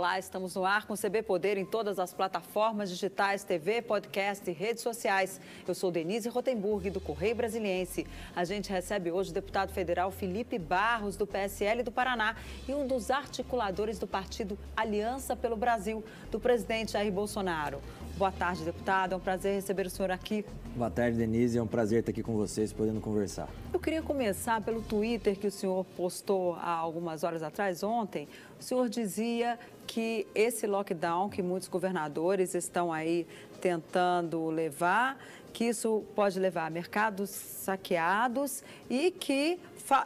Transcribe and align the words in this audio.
Olá, 0.00 0.18
estamos 0.18 0.54
no 0.54 0.64
ar 0.64 0.86
com 0.86 0.96
CB 0.96 1.22
Poder 1.24 1.58
em 1.58 1.64
todas 1.66 1.98
as 1.98 2.14
plataformas 2.14 2.88
digitais, 2.88 3.44
TV, 3.44 3.82
podcast 3.82 4.50
e 4.50 4.54
redes 4.54 4.82
sociais. 4.82 5.38
Eu 5.68 5.74
sou 5.74 5.90
Denise 5.90 6.26
Rotenburg, 6.26 6.88
do 6.88 7.02
Correio 7.02 7.34
Brasiliense. 7.34 8.06
A 8.34 8.42
gente 8.42 8.70
recebe 8.70 9.12
hoje 9.12 9.30
o 9.30 9.34
deputado 9.34 9.74
federal 9.74 10.10
Felipe 10.10 10.58
Barros, 10.58 11.16
do 11.16 11.26
PSL 11.26 11.82
do 11.82 11.92
Paraná, 11.92 12.34
e 12.66 12.72
um 12.72 12.86
dos 12.86 13.10
articuladores 13.10 13.98
do 13.98 14.06
partido 14.06 14.58
Aliança 14.74 15.36
pelo 15.36 15.54
Brasil, 15.54 16.02
do 16.30 16.40
presidente 16.40 16.92
Jair 16.92 17.12
Bolsonaro. 17.12 17.78
Boa 18.20 18.30
tarde, 18.30 18.64
deputado. 18.64 19.14
É 19.14 19.16
um 19.16 19.18
prazer 19.18 19.54
receber 19.54 19.86
o 19.86 19.88
senhor 19.88 20.10
aqui. 20.10 20.44
Boa 20.76 20.90
tarde, 20.90 21.16
Denise. 21.16 21.56
É 21.56 21.62
um 21.62 21.66
prazer 21.66 22.00
estar 22.00 22.10
aqui 22.10 22.22
com 22.22 22.34
vocês, 22.34 22.70
podendo 22.70 23.00
conversar. 23.00 23.48
Eu 23.72 23.80
queria 23.80 24.02
começar 24.02 24.60
pelo 24.60 24.82
Twitter 24.82 25.38
que 25.38 25.46
o 25.46 25.50
senhor 25.50 25.86
postou 25.96 26.54
há 26.56 26.70
algumas 26.70 27.24
horas 27.24 27.42
atrás, 27.42 27.82
ontem. 27.82 28.28
O 28.60 28.62
senhor 28.62 28.90
dizia 28.90 29.58
que 29.86 30.26
esse 30.34 30.66
lockdown 30.66 31.30
que 31.30 31.42
muitos 31.42 31.66
governadores 31.66 32.54
estão 32.54 32.92
aí 32.92 33.26
tentando 33.58 34.50
levar, 34.50 35.16
que 35.52 35.64
isso 35.64 36.04
pode 36.14 36.38
levar 36.38 36.66
a 36.66 36.70
mercados 36.70 37.30
saqueados 37.30 38.62
e 38.88 39.10
que 39.10 39.58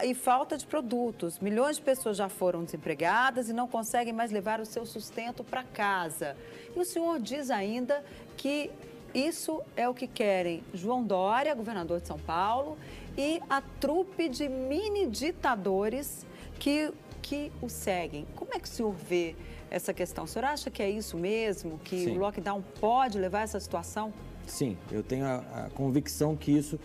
e 0.02 0.14
falta 0.14 0.56
de 0.56 0.66
produtos. 0.66 1.38
Milhões 1.38 1.76
de 1.76 1.82
pessoas 1.82 2.16
já 2.16 2.28
foram 2.28 2.64
desempregadas 2.64 3.48
e 3.48 3.52
não 3.52 3.68
conseguem 3.68 4.12
mais 4.12 4.30
levar 4.30 4.60
o 4.60 4.64
seu 4.64 4.86
sustento 4.86 5.44
para 5.44 5.62
casa. 5.62 6.36
E 6.74 6.78
o 6.78 6.84
senhor 6.84 7.20
diz 7.20 7.50
ainda 7.50 8.02
que 8.36 8.70
isso 9.14 9.62
é 9.76 9.88
o 9.88 9.94
que 9.94 10.06
querem 10.06 10.64
João 10.72 11.04
Dória, 11.04 11.54
governador 11.54 12.00
de 12.00 12.06
São 12.06 12.18
Paulo, 12.18 12.78
e 13.16 13.40
a 13.48 13.60
trupe 13.60 14.28
de 14.28 14.48
mini 14.48 15.06
ditadores 15.06 16.26
que, 16.58 16.90
que 17.20 17.52
o 17.60 17.69
seguem. 17.69 18.26
Como 18.34 18.52
é 18.54 18.58
que 18.58 18.66
o 18.66 18.70
senhor 18.70 18.92
vê 18.92 19.36
essa 19.74 19.92
questão. 19.92 20.24
O 20.24 20.28
senhor 20.28 20.44
acha 20.44 20.70
que 20.70 20.82
é 20.82 20.88
isso 20.88 21.16
mesmo? 21.16 21.78
Que 21.82 22.04
Sim. 22.04 22.16
o 22.16 22.20
lockdown 22.20 22.62
pode 22.80 23.19
levar 23.19 23.41
a 23.41 23.42
essa 23.42 23.58
situação? 23.58 24.12
Sim, 24.47 24.77
eu 24.92 25.03
tenho 25.03 25.25
a, 25.25 25.37
a 25.37 25.70
convicção 25.70 26.37
que 26.37 26.53
isso 26.53 26.78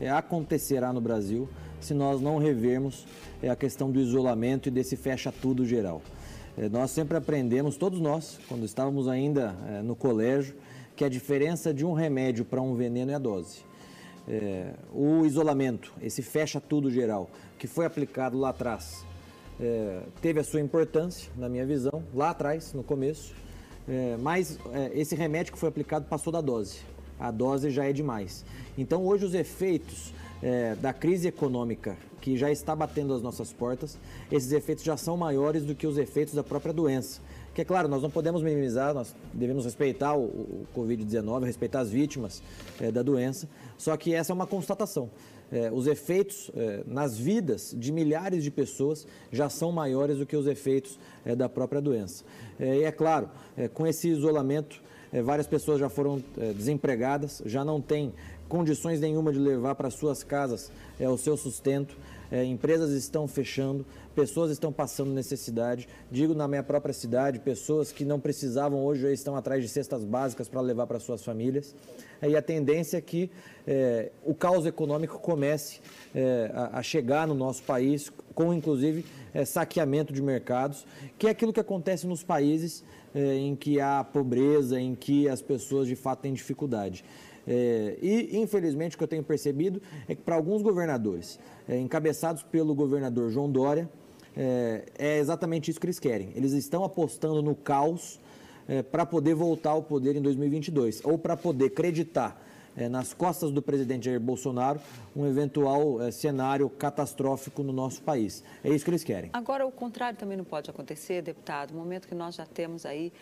é, 0.00 0.10
acontecerá 0.10 0.92
no 0.92 1.00
Brasil 1.00 1.48
se 1.80 1.92
nós 1.92 2.20
não 2.20 2.38
revermos 2.38 3.06
é, 3.42 3.50
a 3.50 3.56
questão 3.56 3.90
do 3.90 4.00
isolamento 4.00 4.68
e 4.68 4.70
desse 4.70 4.96
fecha 4.96 5.30
tudo 5.30 5.66
geral. 5.66 6.02
É, 6.56 6.68
nós 6.68 6.90
sempre 6.90 7.16
aprendemos, 7.16 7.76
todos 7.76 8.00
nós, 8.00 8.38
quando 8.48 8.64
estávamos 8.64 9.06
ainda 9.06 9.54
é, 9.68 9.82
no 9.82 9.94
colégio, 9.94 10.54
que 10.96 11.04
a 11.04 11.08
diferença 11.08 11.74
de 11.74 11.84
um 11.84 11.92
remédio 11.92 12.44
para 12.44 12.62
um 12.62 12.74
veneno 12.74 13.10
é 13.10 13.14
a 13.14 13.18
dose. 13.18 13.62
É, 14.26 14.72
o 14.92 15.26
isolamento, 15.26 15.92
esse 16.00 16.22
fecha 16.22 16.60
tudo 16.60 16.90
geral, 16.90 17.28
que 17.58 17.66
foi 17.66 17.84
aplicado 17.84 18.38
lá 18.38 18.50
atrás 18.50 19.04
é, 19.60 20.02
teve 20.20 20.40
a 20.40 20.44
sua 20.44 20.60
importância, 20.60 21.30
na 21.36 21.48
minha 21.48 21.66
visão, 21.66 22.02
lá 22.14 22.30
atrás, 22.30 22.72
no 22.72 22.82
começo, 22.82 23.32
mas 24.20 24.58
esse 24.94 25.14
remédio 25.14 25.52
que 25.52 25.58
foi 25.58 25.68
aplicado 25.68 26.06
passou 26.06 26.32
da 26.32 26.40
dose. 26.40 26.78
A 27.18 27.30
dose 27.30 27.70
já 27.70 27.84
é 27.84 27.92
demais. 27.92 28.44
Então, 28.76 29.04
hoje, 29.04 29.24
os 29.24 29.34
efeitos 29.34 30.12
é, 30.42 30.74
da 30.76 30.92
crise 30.92 31.28
econômica 31.28 31.96
que 32.20 32.36
já 32.36 32.50
está 32.50 32.74
batendo 32.74 33.12
as 33.12 33.22
nossas 33.22 33.52
portas, 33.52 33.98
esses 34.32 34.50
efeitos 34.52 34.82
já 34.82 34.96
são 34.96 35.16
maiores 35.16 35.64
do 35.64 35.74
que 35.74 35.86
os 35.86 35.98
efeitos 35.98 36.34
da 36.34 36.42
própria 36.42 36.72
doença. 36.72 37.20
Que 37.54 37.60
é 37.60 37.64
claro, 37.64 37.86
nós 37.86 38.02
não 38.02 38.10
podemos 38.10 38.42
minimizar, 38.42 38.94
nós 38.94 39.14
devemos 39.32 39.64
respeitar 39.64 40.14
o, 40.14 40.24
o 40.24 40.66
Covid-19, 40.74 41.44
respeitar 41.44 41.80
as 41.80 41.90
vítimas 41.90 42.42
é, 42.80 42.90
da 42.90 43.02
doença, 43.02 43.48
só 43.76 43.96
que 43.96 44.14
essa 44.14 44.32
é 44.32 44.34
uma 44.34 44.46
constatação 44.46 45.10
é, 45.54 45.70
os 45.70 45.86
efeitos 45.86 46.50
é, 46.56 46.82
nas 46.86 47.16
vidas 47.16 47.74
de 47.78 47.92
milhares 47.92 48.42
de 48.42 48.50
pessoas 48.50 49.06
já 49.30 49.48
são 49.48 49.70
maiores 49.70 50.18
do 50.18 50.26
que 50.26 50.36
os 50.36 50.46
efeitos 50.46 50.98
é, 51.24 51.36
da 51.36 51.48
própria 51.48 51.80
doença. 51.80 52.24
É, 52.58 52.78
e 52.78 52.82
é 52.82 52.90
claro, 52.92 53.28
é, 53.56 53.68
com 53.68 53.86
esse 53.86 54.08
isolamento, 54.08 54.82
várias 55.22 55.46
pessoas 55.46 55.78
já 55.78 55.88
foram 55.88 56.22
desempregadas, 56.56 57.42
já 57.46 57.64
não 57.64 57.80
têm 57.80 58.12
condições 58.48 59.00
nenhuma 59.00 59.32
de 59.32 59.38
levar 59.38 59.74
para 59.74 59.90
suas 59.90 60.22
casas 60.22 60.70
o 60.98 61.16
seu 61.16 61.36
sustento, 61.36 61.96
empresas 62.32 62.90
estão 62.92 63.28
fechando, 63.28 63.84
pessoas 64.14 64.50
estão 64.50 64.72
passando 64.72 65.12
necessidade. 65.12 65.88
Digo 66.10 66.34
na 66.34 66.48
minha 66.48 66.62
própria 66.62 66.92
cidade, 66.92 67.38
pessoas 67.38 67.92
que 67.92 68.04
não 68.04 68.18
precisavam 68.18 68.84
hoje 68.84 69.12
estão 69.12 69.36
atrás 69.36 69.62
de 69.62 69.68
cestas 69.68 70.04
básicas 70.04 70.48
para 70.48 70.60
levar 70.60 70.86
para 70.86 70.98
suas 70.98 71.24
famílias. 71.24 71.74
E 72.22 72.36
a 72.36 72.42
tendência 72.42 72.96
é 72.96 73.00
que 73.00 73.30
é, 73.66 74.10
o 74.24 74.34
caos 74.34 74.66
econômico 74.66 75.18
comece 75.18 75.80
é, 76.14 76.50
a, 76.54 76.78
a, 76.78 76.82
chegar 76.82 77.26
no 77.26 77.34
nosso 77.34 77.62
país, 77.62 78.10
com 78.34 78.52
inclusive 78.52 79.04
é, 79.32 79.44
saqueamento 79.44 80.12
de 80.12 80.22
mercados, 80.22 80.86
que 81.18 81.26
é 81.26 81.30
aquilo 81.30 81.52
que 81.52 81.60
acontece 81.60 82.06
nos 82.06 82.22
países 82.22 82.84
é, 83.14 83.34
em 83.34 83.54
que 83.54 83.80
há 83.80 84.02
pobreza, 84.02 84.80
em 84.80 84.94
que 84.94 85.28
as 85.28 85.42
pessoas 85.42 85.86
de 85.86 85.96
fato 85.96 86.20
têm 86.20 86.32
dificuldade. 86.32 87.04
É, 87.46 87.98
e, 88.00 88.38
infelizmente, 88.38 88.94
o 88.94 88.98
que 88.98 89.04
eu 89.04 89.08
tenho 89.08 89.22
percebido 89.22 89.80
é 90.08 90.14
que 90.14 90.22
para 90.22 90.34
alguns 90.34 90.62
governadores, 90.62 91.38
é, 91.68 91.78
encabeçados 91.78 92.42
pelo 92.42 92.74
governador 92.74 93.30
João 93.30 93.50
Dória, 93.50 93.88
é, 94.36 94.84
é, 94.98 95.18
exatamente 95.18 95.70
isso 95.70 95.78
que 95.78 95.86
eles 95.86 95.98
querem. 95.98 96.32
Eles 96.34 96.52
estão 96.52 96.84
apostando 96.84 97.42
no 97.42 97.54
caos 97.54 98.20
é, 98.66 98.82
para 98.82 99.06
poder 99.06 99.34
voltar 99.34 99.70
ao 99.70 99.82
poder 99.82 100.16
em 100.16 100.22
2022, 100.22 101.04
ou 101.04 101.18
para 101.18 101.36
poder 101.36 101.66
acreditar 101.66 102.42
é, 102.76 102.88
nas 102.88 103.12
costas 103.14 103.50
do 103.50 103.62
presidente 103.62 104.06
Jair 104.06 104.20
Bolsonaro 104.20 104.80
um 105.14 105.26
eventual 105.26 106.02
é, 106.02 106.10
cenário 106.10 106.68
catastrófico 106.68 107.62
no 107.62 107.72
nosso 107.72 108.02
país. 108.02 108.42
É 108.62 108.70
isso 108.70 108.84
que 108.84 108.90
eles 108.90 109.04
querem. 109.04 109.30
Agora, 109.32 109.66
o 109.66 109.70
contrário 109.70 110.18
também 110.18 110.36
não 110.36 110.44
pode 110.44 110.70
acontecer, 110.70 111.22
deputado. 111.22 111.72
No 111.72 111.78
momento 111.78 112.08
que 112.08 112.14
nós 112.14 112.34
já 112.34 112.46
temos 112.46 112.84
aí 112.84 113.12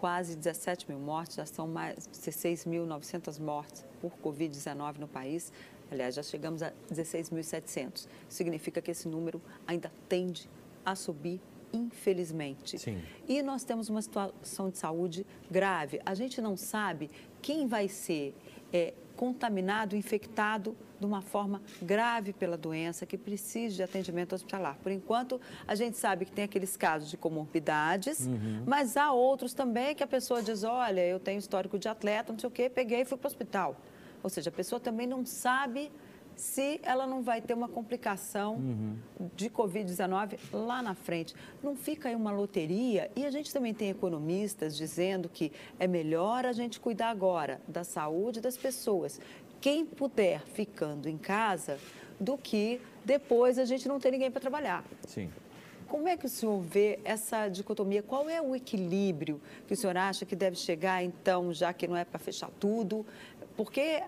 quase 0.00 0.34
17 0.34 0.88
mil 0.88 0.98
mortes, 0.98 1.36
já 1.36 1.44
são 1.44 1.68
mais 1.68 2.08
16.900 2.08 3.38
mortes 3.38 3.84
por 4.00 4.10
Covid-19 4.24 4.96
no 4.96 5.06
país. 5.06 5.52
Aliás, 5.90 6.14
já 6.14 6.22
chegamos 6.22 6.62
a 6.62 6.72
16.700. 6.90 8.08
Significa 8.26 8.80
que 8.80 8.90
esse 8.90 9.06
número 9.06 9.42
ainda 9.66 9.92
tende 10.08 10.48
a 10.86 10.94
subir 10.94 11.38
infelizmente. 11.70 12.78
Sim. 12.78 13.02
E 13.28 13.42
nós 13.42 13.62
temos 13.62 13.90
uma 13.90 14.00
situação 14.00 14.70
de 14.70 14.78
saúde 14.78 15.26
grave. 15.50 16.00
A 16.06 16.14
gente 16.14 16.40
não 16.40 16.56
sabe 16.56 17.10
quem 17.42 17.66
vai 17.66 17.86
ser 17.86 18.34
é, 18.72 18.94
contaminado, 19.20 19.94
infectado 19.94 20.74
de 20.98 21.04
uma 21.04 21.20
forma 21.20 21.60
grave 21.82 22.32
pela 22.32 22.56
doença, 22.56 23.04
que 23.04 23.18
precisa 23.18 23.76
de 23.76 23.82
atendimento 23.82 24.34
hospitalar. 24.34 24.78
Por 24.82 24.90
enquanto, 24.90 25.38
a 25.68 25.74
gente 25.74 25.98
sabe 25.98 26.24
que 26.24 26.32
tem 26.32 26.46
aqueles 26.46 26.74
casos 26.74 27.10
de 27.10 27.18
comorbidades, 27.18 28.26
uhum. 28.26 28.62
mas 28.66 28.96
há 28.96 29.12
outros 29.12 29.52
também 29.52 29.94
que 29.94 30.02
a 30.02 30.06
pessoa 30.06 30.42
diz: 30.42 30.64
olha, 30.64 31.06
eu 31.06 31.20
tenho 31.20 31.38
histórico 31.38 31.78
de 31.78 31.86
atleta, 31.86 32.32
não 32.32 32.40
sei 32.40 32.48
o 32.48 32.50
quê, 32.50 32.70
peguei 32.70 33.02
e 33.02 33.04
fui 33.04 33.18
para 33.18 33.26
o 33.26 33.30
hospital. 33.30 33.76
Ou 34.22 34.30
seja, 34.30 34.48
a 34.48 34.52
pessoa 34.52 34.80
também 34.80 35.06
não 35.06 35.26
sabe 35.26 35.92
se 36.36 36.80
ela 36.82 37.06
não 37.06 37.22
vai 37.22 37.40
ter 37.40 37.54
uma 37.54 37.68
complicação 37.68 38.54
uhum. 38.54 38.96
de 39.36 39.50
Covid-19 39.50 40.38
lá 40.52 40.82
na 40.82 40.94
frente. 40.94 41.34
Não 41.62 41.76
fica 41.76 42.08
aí 42.08 42.14
uma 42.14 42.32
loteria? 42.32 43.10
E 43.14 43.24
a 43.26 43.30
gente 43.30 43.52
também 43.52 43.74
tem 43.74 43.90
economistas 43.90 44.76
dizendo 44.76 45.28
que 45.28 45.52
é 45.78 45.86
melhor 45.86 46.46
a 46.46 46.52
gente 46.52 46.80
cuidar 46.80 47.10
agora 47.10 47.60
da 47.68 47.84
saúde 47.84 48.40
das 48.40 48.56
pessoas, 48.56 49.20
quem 49.60 49.84
puder 49.84 50.40
ficando 50.46 51.08
em 51.08 51.18
casa, 51.18 51.78
do 52.18 52.36
que 52.36 52.80
depois 53.04 53.58
a 53.58 53.64
gente 53.64 53.88
não 53.88 53.98
ter 53.98 54.10
ninguém 54.10 54.30
para 54.30 54.40
trabalhar. 54.40 54.84
Sim. 55.06 55.30
Como 55.88 56.06
é 56.06 56.16
que 56.16 56.26
o 56.26 56.28
senhor 56.28 56.60
vê 56.60 57.00
essa 57.04 57.48
dicotomia? 57.48 58.02
Qual 58.02 58.28
é 58.28 58.40
o 58.40 58.54
equilíbrio 58.54 59.40
que 59.66 59.74
o 59.74 59.76
senhor 59.76 59.96
acha 59.96 60.24
que 60.24 60.36
deve 60.36 60.56
chegar, 60.56 61.02
então, 61.02 61.52
já 61.52 61.72
que 61.72 61.88
não 61.88 61.96
é 61.96 62.04
para 62.04 62.18
fechar 62.18 62.48
tudo? 62.60 63.04
Porque 63.56 64.02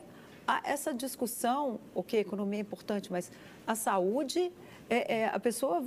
essa 0.65 0.93
discussão, 0.93 1.79
ok, 1.95 2.21
economia 2.21 2.61
é 2.61 2.63
importante, 2.63 3.11
mas 3.11 3.31
a 3.67 3.75
saúde, 3.75 4.53
é, 4.89 5.21
é 5.21 5.27
a 5.27 5.39
pessoa 5.39 5.85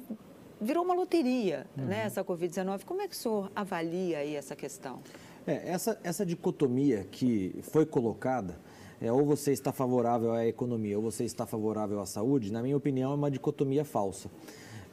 virou 0.60 0.84
uma 0.84 0.94
loteria, 0.94 1.68
uhum. 1.78 1.86
né, 1.86 2.04
essa 2.06 2.24
Covid-19. 2.24 2.84
Como 2.86 3.02
é 3.02 3.08
que 3.08 3.16
o 3.16 3.18
senhor 3.18 3.52
avalia 3.56 4.20
aí 4.20 4.36
essa 4.36 4.56
questão? 4.56 5.00
É, 5.46 5.70
essa, 5.70 6.00
essa 6.04 6.26
dicotomia 6.26 7.06
que 7.12 7.56
foi 7.62 7.86
colocada, 7.86 8.58
é, 9.02 9.12
ou 9.12 9.26
você 9.26 9.52
está 9.52 9.72
favorável 9.72 10.34
à 10.34 10.46
economia 10.48 10.98
ou 10.98 11.04
você 11.04 11.26
está 11.26 11.46
favorável 11.46 12.00
à 12.00 12.06
saúde, 12.06 12.52
na 12.52 12.62
minha 12.62 12.78
opinião, 12.78 13.12
é 13.12 13.16
uma 13.16 13.30
dicotomia 13.30 13.84
falsa 13.84 14.30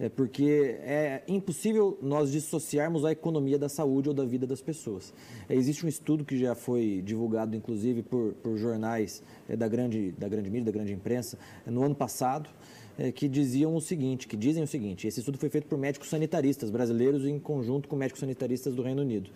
é 0.02 0.08
porque 0.08 0.76
é 0.80 1.22
impossível 1.28 1.96
nós 2.02 2.32
dissociarmos 2.32 3.04
a 3.04 3.12
economia 3.12 3.56
da 3.56 3.68
saúde 3.68 4.08
ou 4.08 4.14
da 4.14 4.24
vida 4.24 4.44
das 4.44 4.60
pessoas. 4.60 5.14
É, 5.48 5.54
existe 5.54 5.86
um 5.86 5.88
estudo 5.88 6.24
que 6.24 6.36
já 6.36 6.56
foi 6.56 7.00
divulgado, 7.04 7.54
inclusive, 7.54 8.02
por, 8.02 8.32
por 8.34 8.56
jornais 8.56 9.22
é, 9.48 9.54
da, 9.54 9.68
grande, 9.68 10.10
da 10.18 10.28
grande 10.28 10.50
mídia, 10.50 10.66
da 10.66 10.72
grande 10.72 10.92
imprensa, 10.92 11.38
é, 11.64 11.70
no 11.70 11.84
ano 11.84 11.94
passado, 11.94 12.50
é, 12.98 13.12
que 13.12 13.28
diziam 13.28 13.76
o 13.76 13.80
seguinte, 13.80 14.26
que 14.26 14.36
dizem 14.36 14.64
o 14.64 14.66
seguinte, 14.66 15.06
esse 15.06 15.20
estudo 15.20 15.38
foi 15.38 15.48
feito 15.48 15.68
por 15.68 15.78
médicos 15.78 16.08
sanitaristas 16.08 16.68
brasileiros 16.68 17.24
em 17.24 17.38
conjunto 17.38 17.88
com 17.88 17.94
médicos 17.94 18.18
sanitaristas 18.18 18.74
do 18.74 18.82
Reino 18.82 19.02
Unido. 19.02 19.30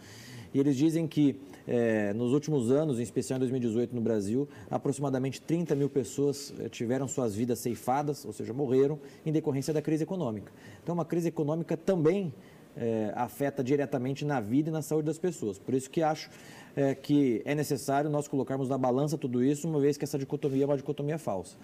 E 0.53 0.59
eles 0.59 0.77
dizem 0.77 1.07
que 1.07 1.37
é, 1.67 2.13
nos 2.13 2.33
últimos 2.33 2.71
anos, 2.71 2.99
em 2.99 3.03
especial 3.03 3.37
em 3.37 3.41
2018 3.41 3.95
no 3.95 4.01
Brasil, 4.01 4.49
aproximadamente 4.71 5.41
30 5.41 5.75
mil 5.75 5.89
pessoas 5.89 6.53
é, 6.59 6.69
tiveram 6.69 7.09
suas 7.09 7.35
vidas 7.35 7.59
ceifadas, 7.59 8.25
ou 8.25 8.33
seja, 8.33 8.53
morreram 8.53 8.99
em 9.25 9.33
decorrência 9.33 9.75
da 9.75 9.83
crise 9.83 10.05
econômica. 10.05 10.53
Então, 10.83 10.95
uma 10.95 11.05
crise 11.05 11.29
econômica 11.29 11.77
também 11.77 12.33
é, 12.77 13.13
afeta 13.15 13.65
diretamente 13.65 14.25
na 14.25 14.41
vida 14.41 14.69
e 14.69 14.73
na 14.73 14.83
saúde 14.83 15.07
das 15.07 15.19
pessoas. 15.19 15.59
Por 15.59 15.75
isso 15.75 15.91
que 15.91 16.03
acho 16.03 16.31
é, 16.77 16.95
que 16.95 17.43
é 17.45 17.55
necessário 17.55 18.11
nós 18.11 18.29
colocarmos 18.29 18.69
na 18.69 18.77
balança 18.77 19.17
tudo 19.17 19.43
isso, 19.43 19.67
uma 19.67 19.81
vez 19.81 19.97
que 19.97 20.05
essa 20.05 20.19
dicotomia 20.19 20.65
é 20.65 20.67
uma 20.67 20.77
dicotomia 20.77 21.19
falsa. 21.19 21.57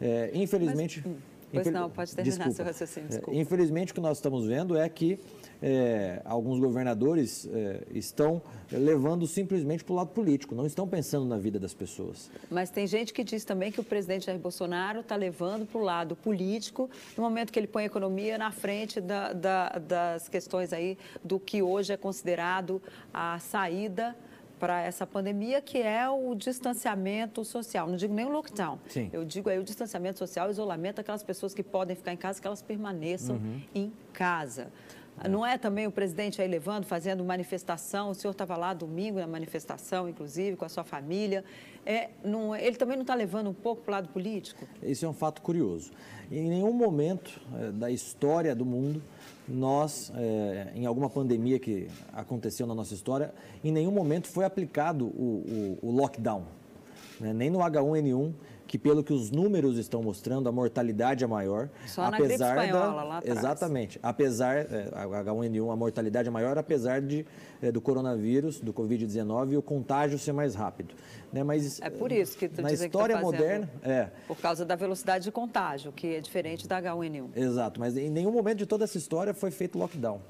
É, 0.00 0.30
infelizmente. 0.34 1.02
Mas, 1.04 1.14
hum, 1.14 1.18
pois 1.52 1.66
infel... 1.66 1.80
não, 1.80 1.90
pode 1.90 2.14
terminar 2.14 2.36
desculpa, 2.36 2.54
seu 2.54 2.64
raciocínio. 2.64 3.08
Desculpa. 3.08 3.38
Infelizmente, 3.38 3.92
o 3.92 3.94
que 3.94 4.00
nós 4.00 4.18
estamos 4.18 4.46
vendo 4.46 4.76
é 4.76 4.88
que 4.88 5.18
é, 5.60 6.22
alguns 6.24 6.60
governadores 6.60 7.48
é, 7.52 7.82
estão 7.90 8.40
levando 8.70 9.26
simplesmente 9.26 9.82
para 9.82 9.92
o 9.92 9.96
lado 9.96 10.10
político, 10.10 10.54
não 10.54 10.66
estão 10.66 10.86
pensando 10.86 11.24
na 11.24 11.36
vida 11.36 11.58
das 11.58 11.74
pessoas. 11.74 12.30
Mas 12.50 12.70
tem 12.70 12.86
gente 12.86 13.12
que 13.12 13.24
diz 13.24 13.44
também 13.44 13.72
que 13.72 13.80
o 13.80 13.84
presidente 13.84 14.26
Jair 14.26 14.38
Bolsonaro 14.38 15.00
está 15.00 15.16
levando 15.16 15.66
para 15.66 15.80
o 15.80 15.82
lado 15.82 16.14
político, 16.14 16.88
no 17.16 17.22
momento 17.22 17.52
que 17.52 17.58
ele 17.58 17.66
põe 17.66 17.84
a 17.84 17.86
economia 17.86 18.38
na 18.38 18.50
frente 18.50 19.00
da, 19.00 19.32
da, 19.32 19.68
das 19.70 20.28
questões 20.28 20.72
aí 20.72 20.96
do 21.24 21.40
que 21.40 21.62
hoje 21.62 21.92
é 21.92 21.96
considerado 21.96 22.80
a 23.12 23.38
saída 23.38 24.14
para 24.58 24.82
essa 24.82 25.06
pandemia, 25.06 25.60
que 25.60 25.78
é 25.78 26.08
o 26.08 26.34
distanciamento 26.34 27.44
social. 27.44 27.86
Não 27.86 27.96
digo 27.96 28.12
nem 28.12 28.26
o 28.26 28.28
lockdown. 28.28 28.78
Sim. 28.88 29.08
Eu 29.12 29.24
digo 29.24 29.48
aí 29.48 29.58
o 29.58 29.64
distanciamento 29.64 30.18
social, 30.18 30.48
o 30.48 30.50
isolamento 30.50 30.96
daquelas 30.96 31.22
pessoas 31.22 31.54
que 31.54 31.62
podem 31.62 31.96
ficar 31.96 32.12
em 32.12 32.16
casa, 32.16 32.40
que 32.40 32.46
elas 32.46 32.62
permaneçam 32.62 33.36
uhum. 33.36 33.60
em 33.74 33.92
casa. 34.12 34.68
É. 35.24 35.28
Não 35.28 35.44
é 35.44 35.58
também 35.58 35.86
o 35.86 35.90
presidente 35.90 36.40
aí 36.40 36.48
levando, 36.48 36.84
fazendo 36.84 37.24
manifestação? 37.24 38.10
O 38.10 38.14
senhor 38.14 38.32
estava 38.32 38.56
lá 38.56 38.72
domingo 38.72 39.18
na 39.18 39.26
manifestação, 39.26 40.08
inclusive, 40.08 40.56
com 40.56 40.64
a 40.64 40.68
sua 40.68 40.84
família. 40.84 41.44
É, 41.84 42.10
não, 42.22 42.54
ele 42.54 42.76
também 42.76 42.96
não 42.96 43.02
está 43.02 43.14
levando 43.14 43.48
um 43.50 43.54
pouco 43.54 43.82
para 43.82 43.90
o 43.90 43.94
lado 43.94 44.08
político? 44.08 44.66
Esse 44.82 45.04
é 45.04 45.08
um 45.08 45.14
fato 45.14 45.42
curioso. 45.42 45.90
Em 46.30 46.48
nenhum 46.48 46.72
momento 46.72 47.40
é, 47.58 47.72
da 47.72 47.90
história 47.90 48.54
do 48.54 48.64
mundo, 48.64 49.02
nós, 49.48 50.12
é, 50.14 50.72
em 50.74 50.86
alguma 50.86 51.08
pandemia 51.08 51.58
que 51.58 51.88
aconteceu 52.12 52.66
na 52.66 52.74
nossa 52.74 52.94
história, 52.94 53.32
em 53.64 53.72
nenhum 53.72 53.90
momento 53.90 54.28
foi 54.28 54.44
aplicado 54.44 55.06
o, 55.06 55.78
o, 55.82 55.88
o 55.88 55.90
lockdown. 55.90 56.44
Né? 57.18 57.32
Nem 57.32 57.50
no 57.50 57.58
H1N1 57.58 58.32
que 58.68 58.78
pelo 58.78 59.02
que 59.02 59.14
os 59.14 59.30
números 59.30 59.78
estão 59.78 60.02
mostrando, 60.02 60.46
a 60.46 60.52
mortalidade 60.52 61.24
é 61.24 61.26
maior. 61.26 61.70
Só 61.86 62.02
apesar 62.02 62.10
na 62.10 62.18
gripe 62.18 62.34
espanhola, 62.34 62.96
da, 62.96 63.02
lá 63.02 63.18
atrás. 63.18 63.38
Exatamente. 63.38 63.98
Apesar, 64.02 64.56
é, 64.58 64.90
a 64.92 65.06
H1N1, 65.06 65.72
a 65.72 65.76
mortalidade 65.76 66.28
é 66.28 66.30
maior, 66.30 66.58
apesar 66.58 67.00
de, 67.00 67.26
é, 67.62 67.72
do 67.72 67.80
coronavírus, 67.80 68.60
do 68.60 68.72
Covid-19, 68.74 69.56
o 69.56 69.62
contágio 69.62 70.18
ser 70.18 70.32
mais 70.32 70.54
rápido. 70.54 70.94
Né? 71.32 71.42
Mas, 71.42 71.80
é 71.80 71.88
por 71.88 72.12
isso 72.12 72.36
que 72.36 72.46
tu 72.46 72.60
na 72.60 72.70
história 72.70 73.16
que 73.16 73.20
tá 73.22 73.26
moderna... 73.26 73.70
É. 73.82 74.10
Por 74.26 74.36
causa 74.36 74.66
da 74.66 74.76
velocidade 74.76 75.24
de 75.24 75.32
contágio, 75.32 75.90
que 75.90 76.16
é 76.16 76.20
diferente 76.20 76.68
da 76.68 76.80
H1N1. 76.82 77.30
Exato, 77.34 77.80
mas 77.80 77.96
em 77.96 78.10
nenhum 78.10 78.30
momento 78.30 78.58
de 78.58 78.66
toda 78.66 78.84
essa 78.84 78.98
história 78.98 79.32
foi 79.32 79.50
feito 79.50 79.78
lockdown. 79.78 80.20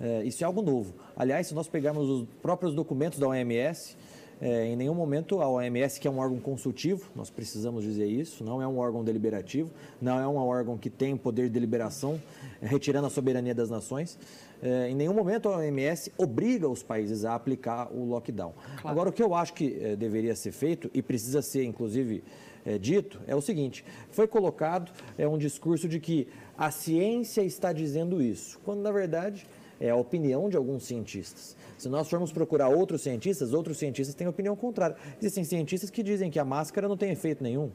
É, 0.00 0.22
isso 0.22 0.44
é 0.44 0.46
algo 0.46 0.62
novo. 0.62 0.94
Aliás, 1.16 1.48
se 1.48 1.54
nós 1.54 1.66
pegarmos 1.66 2.08
os 2.08 2.28
próprios 2.40 2.74
documentos 2.74 3.18
da 3.18 3.26
OMS, 3.26 3.96
é, 4.40 4.66
em 4.66 4.76
nenhum 4.76 4.94
momento 4.94 5.40
a 5.40 5.48
OMS, 5.48 5.98
que 5.98 6.06
é 6.06 6.10
um 6.10 6.18
órgão 6.18 6.38
consultivo, 6.38 7.10
nós 7.14 7.28
precisamos 7.28 7.84
dizer 7.84 8.06
isso, 8.06 8.44
não 8.44 8.62
é 8.62 8.66
um 8.66 8.78
órgão 8.78 9.02
deliberativo, 9.02 9.70
não 10.00 10.18
é 10.18 10.26
um 10.26 10.36
órgão 10.36 10.78
que 10.78 10.88
tem 10.88 11.16
poder 11.16 11.44
de 11.44 11.50
deliberação, 11.50 12.20
é, 12.62 12.66
retirando 12.66 13.06
a 13.06 13.10
soberania 13.10 13.54
das 13.54 13.70
nações. 13.70 14.18
É, 14.62 14.88
em 14.88 14.94
nenhum 14.94 15.14
momento 15.14 15.48
a 15.48 15.58
OMS 15.58 16.12
obriga 16.16 16.68
os 16.68 16.82
países 16.82 17.24
a 17.24 17.34
aplicar 17.34 17.92
o 17.92 18.04
lockdown. 18.04 18.52
Claro. 18.52 18.88
Agora, 18.88 19.08
o 19.10 19.12
que 19.12 19.22
eu 19.22 19.34
acho 19.34 19.54
que 19.54 19.78
é, 19.80 19.96
deveria 19.96 20.34
ser 20.34 20.52
feito, 20.52 20.90
e 20.94 21.02
precisa 21.02 21.42
ser, 21.42 21.64
inclusive, 21.64 22.22
é, 22.64 22.76
dito, 22.78 23.20
é 23.26 23.34
o 23.34 23.40
seguinte: 23.40 23.84
foi 24.10 24.26
colocado 24.26 24.92
é, 25.16 25.26
um 25.26 25.38
discurso 25.38 25.88
de 25.88 25.98
que 25.98 26.28
a 26.56 26.70
ciência 26.70 27.42
está 27.42 27.72
dizendo 27.72 28.20
isso, 28.20 28.58
quando 28.64 28.82
na 28.82 28.90
verdade 28.90 29.46
é 29.80 29.90
a 29.90 29.96
opinião 29.96 30.48
de 30.48 30.56
alguns 30.56 30.84
cientistas. 30.84 31.56
Se 31.76 31.88
nós 31.88 32.08
formos 32.08 32.32
procurar 32.32 32.68
outros 32.68 33.02
cientistas, 33.02 33.52
outros 33.52 33.78
cientistas 33.78 34.14
têm 34.14 34.26
opinião 34.26 34.56
contrária. 34.56 34.96
Existem 35.20 35.44
cientistas 35.44 35.90
que 35.90 36.02
dizem 36.02 36.30
que 36.30 36.38
a 36.38 36.44
máscara 36.44 36.88
não 36.88 36.96
tem 36.96 37.10
efeito 37.10 37.42
nenhum. 37.42 37.70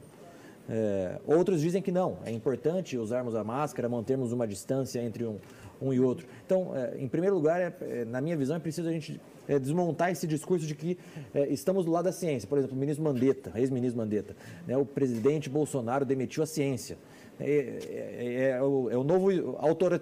É, 0.68 1.18
outros 1.26 1.60
dizem 1.60 1.82
que 1.82 1.92
não, 1.92 2.18
é 2.24 2.30
importante 2.30 2.96
usarmos 2.96 3.34
a 3.34 3.44
máscara, 3.44 3.88
mantermos 3.88 4.32
uma 4.32 4.46
distância 4.46 5.02
entre 5.02 5.24
um, 5.24 5.38
um 5.80 5.92
e 5.92 6.00
outro. 6.00 6.26
Então, 6.44 6.72
é, 6.74 6.96
em 6.98 7.08
primeiro 7.08 7.36
lugar, 7.36 7.60
é, 7.60 7.74
é 7.80 8.04
na 8.04 8.20
minha 8.20 8.36
visão, 8.36 8.56
é 8.56 8.58
preciso 8.58 8.88
a 8.88 8.92
gente 8.92 9.20
é, 9.46 9.58
desmontar 9.58 10.10
esse 10.10 10.26
discurso 10.26 10.66
de 10.66 10.74
que 10.74 10.98
é, 11.34 11.46
estamos 11.48 11.84
do 11.84 11.90
lado 11.90 12.04
da 12.04 12.12
ciência. 12.12 12.48
Por 12.48 12.58
exemplo, 12.58 12.76
o 12.76 12.80
ministro 12.80 13.04
Mandetta, 13.04 13.52
ex-ministro 13.56 13.98
Mandetta, 13.98 14.34
né, 14.66 14.76
o 14.76 14.86
presidente 14.86 15.50
Bolsonaro 15.50 16.04
demitiu 16.04 16.42
a 16.42 16.46
ciência. 16.46 16.96
É, 17.40 17.78
é, 17.90 18.50
é, 18.50 18.62
o, 18.62 18.90
é, 18.90 18.96
o, 18.96 19.02
novo 19.02 19.56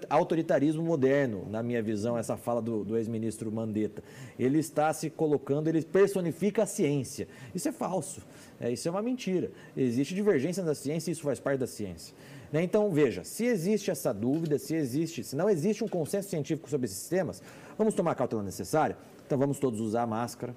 autoritarismo 0.09 0.83
moderno, 0.83 1.47
na 1.49 1.63
minha 1.63 1.81
visão, 1.81 2.15
essa 2.15 2.37
fala 2.37 2.61
do, 2.61 2.83
do 2.83 2.95
ex-ministro 2.95 3.51
Mandetta. 3.51 4.03
Ele 4.37 4.59
está 4.59 4.93
se 4.93 5.09
colocando, 5.09 5.67
ele 5.67 5.81
personifica 5.81 6.63
a 6.63 6.65
ciência. 6.65 7.27
Isso 7.55 7.67
é 7.67 7.71
falso, 7.71 8.21
é, 8.61 8.71
isso 8.71 8.87
é 8.87 8.91
uma 8.91 9.01
mentira. 9.01 9.51
Existe 9.75 10.13
divergência 10.13 10.61
da 10.61 10.75
ciência 10.75 11.09
e 11.09 11.13
isso 11.13 11.23
faz 11.23 11.39
parte 11.39 11.59
da 11.59 11.67
ciência. 11.67 12.15
Né? 12.51 12.61
Então, 12.61 12.91
veja, 12.91 13.23
se 13.23 13.45
existe 13.45 13.89
essa 13.89 14.13
dúvida, 14.13 14.59
se 14.59 14.75
existe, 14.75 15.23
se 15.23 15.35
não 15.35 15.49
existe 15.49 15.83
um 15.83 15.87
consenso 15.87 16.29
científico 16.29 16.69
sobre 16.69 16.85
esses 16.85 17.09
temas, 17.09 17.41
vamos 17.75 17.95
tomar 17.95 18.11
a 18.11 18.15
cautela 18.15 18.43
necessária? 18.43 18.95
Então, 19.25 19.39
vamos 19.39 19.57
todos 19.57 19.79
usar 19.79 20.05
máscara, 20.05 20.55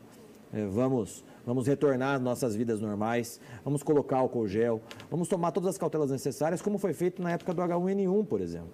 é, 0.53 0.67
vamos 0.67 1.25
vamos 1.47 1.67
retornar 1.67 2.17
às 2.17 2.21
nossas 2.21 2.57
vidas 2.57 2.81
normais, 2.81 3.41
vamos 3.65 3.83
colocar 3.83 4.17
álcool 4.17 4.49
gel, 4.49 4.83
vamos 5.09 5.29
tomar 5.29 5.53
todas 5.53 5.71
as 5.71 5.79
cautelas 5.79 6.11
necessárias, 6.11 6.61
como 6.61 6.77
foi 6.77 6.93
feito 6.93 7.23
na 7.23 7.31
época 7.31 7.55
do 7.55 7.63
H1N1, 7.63 8.27
por 8.27 8.41
exemplo. 8.41 8.73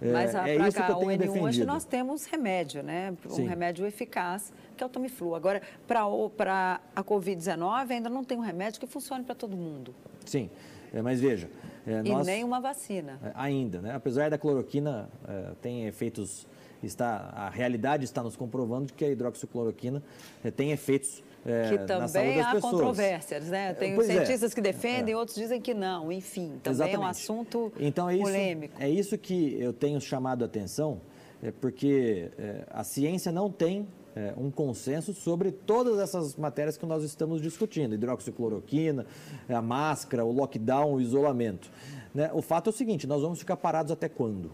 É, 0.00 0.12
Mas 0.12 0.34
a, 0.34 0.48
é 0.48 0.56
isso 0.56 0.82
que 0.82 0.90
eu 0.90 0.96
tenho 0.96 1.18
defendido. 1.18 1.44
hoje 1.44 1.64
nós 1.64 1.84
temos 1.84 2.26
remédio, 2.26 2.82
né? 2.82 3.14
Um 3.24 3.30
Sim. 3.30 3.46
remédio 3.46 3.86
eficaz, 3.86 4.52
que 4.76 4.82
é 4.82 4.86
o 4.86 4.90
Tamiflu. 4.90 5.34
Agora, 5.34 5.62
para 5.86 6.80
a 6.94 7.02
Covid-19, 7.02 7.90
ainda 7.90 8.10
não 8.10 8.22
tem 8.22 8.36
um 8.36 8.42
remédio 8.42 8.78
que 8.78 8.86
funcione 8.86 9.24
para 9.24 9.34
todo 9.34 9.56
mundo. 9.56 9.94
Sim, 10.24 10.50
é, 10.92 11.00
mas 11.00 11.20
veja... 11.20 11.48
É, 11.86 12.02
e 12.04 12.24
nem 12.24 12.42
uma 12.42 12.60
vacina. 12.60 13.18
É, 13.22 13.30
ainda, 13.34 13.80
né? 13.80 13.94
Apesar 13.94 14.28
da 14.28 14.36
cloroquina 14.36 15.08
é, 15.26 15.52
tem 15.62 15.86
efeitos... 15.86 16.46
Está, 16.82 17.32
a 17.34 17.48
realidade 17.48 18.04
está 18.04 18.22
nos 18.22 18.36
comprovando 18.36 18.92
que 18.92 19.04
a 19.04 19.08
hidroxicloroquina 19.08 20.02
é, 20.44 20.50
tem 20.50 20.72
efeitos 20.72 21.22
é, 21.46 21.68
que 21.70 21.78
também 21.86 22.40
há 22.40 22.52
pessoas. 22.52 22.72
controvérsias, 22.72 23.44
né? 23.48 23.72
Tem 23.74 23.94
pois 23.94 24.08
é. 24.10 24.14
cientistas 24.14 24.52
é. 24.52 24.54
que 24.54 24.60
defendem, 24.60 25.14
é. 25.14 25.16
outros 25.16 25.36
dizem 25.36 25.60
que 25.60 25.72
não. 25.72 26.10
Enfim, 26.10 26.58
também 26.62 26.72
Exatamente. 26.72 26.96
é 26.96 26.98
um 26.98 27.06
assunto 27.06 27.72
então, 27.78 28.10
é 28.10 28.14
isso, 28.14 28.22
polêmico. 28.24 28.74
É 28.80 28.90
isso 28.90 29.16
que 29.16 29.56
eu 29.60 29.72
tenho 29.72 30.00
chamado 30.00 30.42
a 30.42 30.46
atenção, 30.46 31.00
é 31.42 31.52
porque 31.52 32.30
é, 32.36 32.66
a 32.70 32.82
ciência 32.82 33.30
não 33.30 33.50
tem 33.50 33.86
é, 34.16 34.34
um 34.36 34.50
consenso 34.50 35.14
sobre 35.14 35.52
todas 35.52 35.98
essas 35.98 36.34
matérias 36.36 36.76
que 36.76 36.84
nós 36.84 37.04
estamos 37.04 37.40
discutindo: 37.40 37.94
hidroxicloroquina, 37.94 39.06
a 39.48 39.62
máscara, 39.62 40.24
o 40.24 40.32
lockdown, 40.32 40.94
o 40.94 41.00
isolamento. 41.00 41.70
Né? 42.12 42.30
O 42.32 42.42
fato 42.42 42.70
é 42.70 42.72
o 42.72 42.76
seguinte: 42.76 43.06
nós 43.06 43.22
vamos 43.22 43.38
ficar 43.38 43.56
parados 43.56 43.92
até 43.92 44.08
quando? 44.08 44.50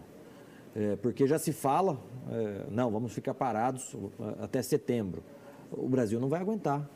É, 0.75 0.95
porque 0.95 1.27
já 1.27 1.37
se 1.37 1.53
fala, 1.53 1.99
é, 2.31 2.65
não, 2.69 2.89
vamos 2.91 3.13
ficar 3.13 3.33
parados 3.35 3.95
até 4.39 4.61
setembro 4.61 5.23
o 5.77 5.87
Brasil 5.87 6.19
não 6.19 6.29
vai 6.29 6.41
aguentar. 6.41 6.87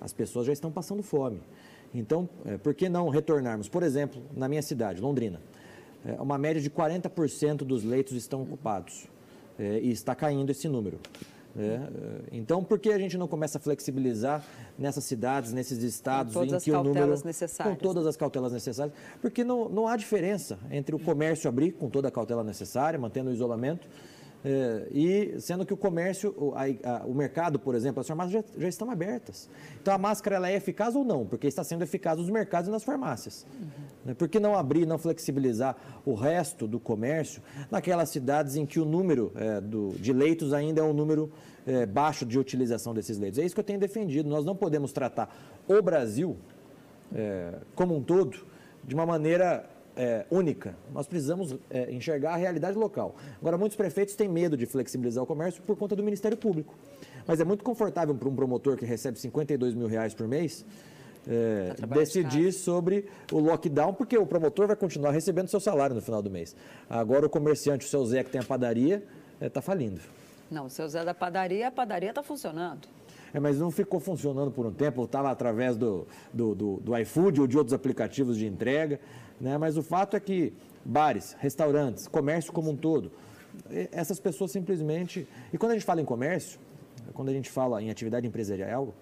As 0.00 0.12
pessoas 0.12 0.46
já 0.46 0.52
estão 0.52 0.70
passando 0.70 1.02
fome. 1.02 1.40
Então, 1.94 2.28
é, 2.44 2.56
por 2.58 2.74
que 2.74 2.88
não 2.88 3.08
retornarmos? 3.08 3.68
Por 3.68 3.82
exemplo, 3.82 4.20
na 4.36 4.48
minha 4.48 4.62
cidade, 4.62 5.00
Londrina, 5.00 5.40
é, 6.04 6.20
uma 6.20 6.36
média 6.36 6.60
de 6.60 6.70
40% 6.70 7.58
dos 7.58 7.82
leitos 7.82 8.12
estão 8.12 8.42
ocupados. 8.42 9.06
É, 9.58 9.80
e 9.80 9.90
está 9.90 10.14
caindo 10.14 10.50
esse 10.50 10.68
número. 10.68 10.98
É, 11.58 11.62
é, 11.62 11.80
então, 12.32 12.62
por 12.62 12.78
que 12.78 12.90
a 12.90 12.98
gente 12.98 13.16
não 13.16 13.26
começa 13.26 13.56
a 13.56 13.60
flexibilizar 13.60 14.44
nessas 14.78 15.04
cidades, 15.04 15.52
nesses 15.52 15.82
estados 15.82 16.34
com 16.34 16.44
em 16.44 16.58
que 16.58 16.70
o 16.70 16.82
número 16.82 17.08
necessárias. 17.24 17.74
com 17.74 17.82
todas 17.82 18.06
as 18.06 18.16
cautelas 18.16 18.52
necessárias? 18.52 18.94
Porque 19.22 19.42
não, 19.42 19.68
não 19.68 19.88
há 19.88 19.96
diferença 19.96 20.58
entre 20.70 20.94
o 20.94 20.98
comércio 20.98 21.48
abrir 21.48 21.72
com 21.72 21.88
toda 21.88 22.08
a 22.08 22.10
cautela 22.10 22.44
necessária, 22.44 22.98
mantendo 22.98 23.30
o 23.30 23.32
isolamento, 23.32 23.88
e 24.92 25.40
sendo 25.40 25.66
que 25.66 25.74
o 25.74 25.76
comércio, 25.76 26.34
o 27.04 27.14
mercado, 27.14 27.58
por 27.58 27.74
exemplo, 27.74 28.00
as 28.00 28.06
farmácias 28.06 28.44
já, 28.44 28.60
já, 28.60 28.68
estão 28.68 28.90
abertas. 28.90 29.48
Então 29.80 29.92
a 29.92 29.98
máscara 29.98 30.36
ela 30.36 30.48
é 30.48 30.54
eficaz 30.54 30.94
ou 30.94 31.04
não? 31.04 31.26
Porque 31.26 31.46
está 31.46 31.64
sendo 31.64 31.82
eficaz 31.82 32.18
nos 32.18 32.30
mercados 32.30 32.68
e 32.68 32.70
nas 32.70 32.84
farmácias. 32.84 33.44
Uhum. 34.06 34.14
Por 34.14 34.28
que 34.28 34.38
não 34.38 34.56
abrir, 34.56 34.86
não 34.86 34.98
flexibilizar 34.98 35.76
o 36.04 36.14
resto 36.14 36.68
do 36.68 36.78
comércio 36.78 37.42
naquelas 37.70 38.10
cidades 38.10 38.56
em 38.56 38.64
que 38.64 38.78
o 38.78 38.84
número 38.84 39.32
é, 39.34 39.60
do, 39.60 39.90
de 39.98 40.12
leitos 40.12 40.52
ainda 40.52 40.80
é 40.80 40.84
um 40.84 40.92
número 40.92 41.32
é, 41.66 41.84
baixo 41.84 42.24
de 42.24 42.38
utilização 42.38 42.94
desses 42.94 43.18
leitos? 43.18 43.38
É 43.38 43.44
isso 43.44 43.54
que 43.54 43.60
eu 43.60 43.64
tenho 43.64 43.80
defendido. 43.80 44.28
Nós 44.28 44.44
não 44.44 44.54
podemos 44.54 44.92
tratar 44.92 45.34
o 45.66 45.82
Brasil 45.82 46.36
é, 47.14 47.54
como 47.74 47.96
um 47.96 48.02
todo 48.02 48.46
de 48.84 48.94
uma 48.94 49.04
maneira 49.04 49.68
é, 49.96 50.26
única. 50.30 50.76
Nós 50.92 51.06
precisamos 51.06 51.56
é, 51.70 51.90
enxergar 51.90 52.34
a 52.34 52.36
realidade 52.36 52.76
local. 52.76 53.16
Agora, 53.40 53.56
muitos 53.56 53.76
prefeitos 53.76 54.14
têm 54.14 54.28
medo 54.28 54.56
de 54.56 54.66
flexibilizar 54.66 55.24
o 55.24 55.26
comércio 55.26 55.62
por 55.62 55.76
conta 55.76 55.96
do 55.96 56.02
Ministério 56.02 56.36
Público. 56.36 56.74
Mas 57.26 57.40
é 57.40 57.44
muito 57.44 57.64
confortável 57.64 58.14
para 58.14 58.28
um 58.28 58.36
promotor 58.36 58.76
que 58.76 58.84
recebe 58.84 59.18
52 59.18 59.74
mil 59.74 59.88
reais 59.88 60.14
por 60.14 60.28
mês 60.28 60.64
é, 61.26 61.74
decidir 61.88 62.52
sobre 62.52 63.06
o 63.32 63.38
lockdown, 63.40 63.92
porque 63.94 64.16
o 64.16 64.26
promotor 64.26 64.68
vai 64.68 64.76
continuar 64.76 65.10
recebendo 65.10 65.48
seu 65.48 65.60
salário 65.60 65.94
no 65.94 66.00
final 66.00 66.22
do 66.22 66.30
mês. 66.30 66.54
Agora, 66.88 67.26
o 67.26 67.30
comerciante, 67.30 67.84
o 67.84 67.88
seu 67.88 68.04
Zé, 68.06 68.22
que 68.22 68.30
tem 68.30 68.40
a 68.40 68.44
padaria, 68.44 69.02
está 69.40 69.60
falindo. 69.60 70.00
Não, 70.50 70.66
o 70.66 70.70
seu 70.70 70.88
Zé 70.88 71.04
da 71.04 71.14
padaria, 71.14 71.68
a 71.68 71.70
padaria 71.70 72.10
está 72.10 72.22
funcionando. 72.22 72.86
É, 73.36 73.40
mas 73.40 73.58
não 73.58 73.70
ficou 73.70 74.00
funcionando 74.00 74.50
por 74.50 74.64
um 74.64 74.72
tempo, 74.72 75.04
estava 75.04 75.30
através 75.30 75.76
do, 75.76 76.06
do, 76.32 76.54
do, 76.54 76.76
do, 76.78 76.96
iFood 76.96 77.42
ou 77.42 77.46
de 77.46 77.58
outros 77.58 77.74
aplicativos 77.74 78.38
de 78.38 78.46
entrega. 78.46 78.98
Né? 79.38 79.58
Mas 79.58 79.76
o 79.76 79.82
fato 79.82 80.16
é 80.16 80.20
que 80.20 80.54
bares, 80.82 81.36
restaurantes, 81.38 82.08
comércio 82.08 82.50
como 82.50 82.70
um 82.70 82.76
todo, 82.76 83.12
essas 83.92 84.18
pessoas 84.18 84.52
simplesmente. 84.52 85.28
E 85.52 85.58
quando 85.58 85.72
a 85.72 85.74
gente 85.74 85.84
fala 85.84 86.00
em 86.00 86.04
comércio, 86.06 86.58
quando 87.12 87.28
a 87.28 87.32
gente 87.32 87.50
fala 87.50 87.82
em 87.82 87.90
atividade 87.90 88.26
empresarial, 88.26 88.94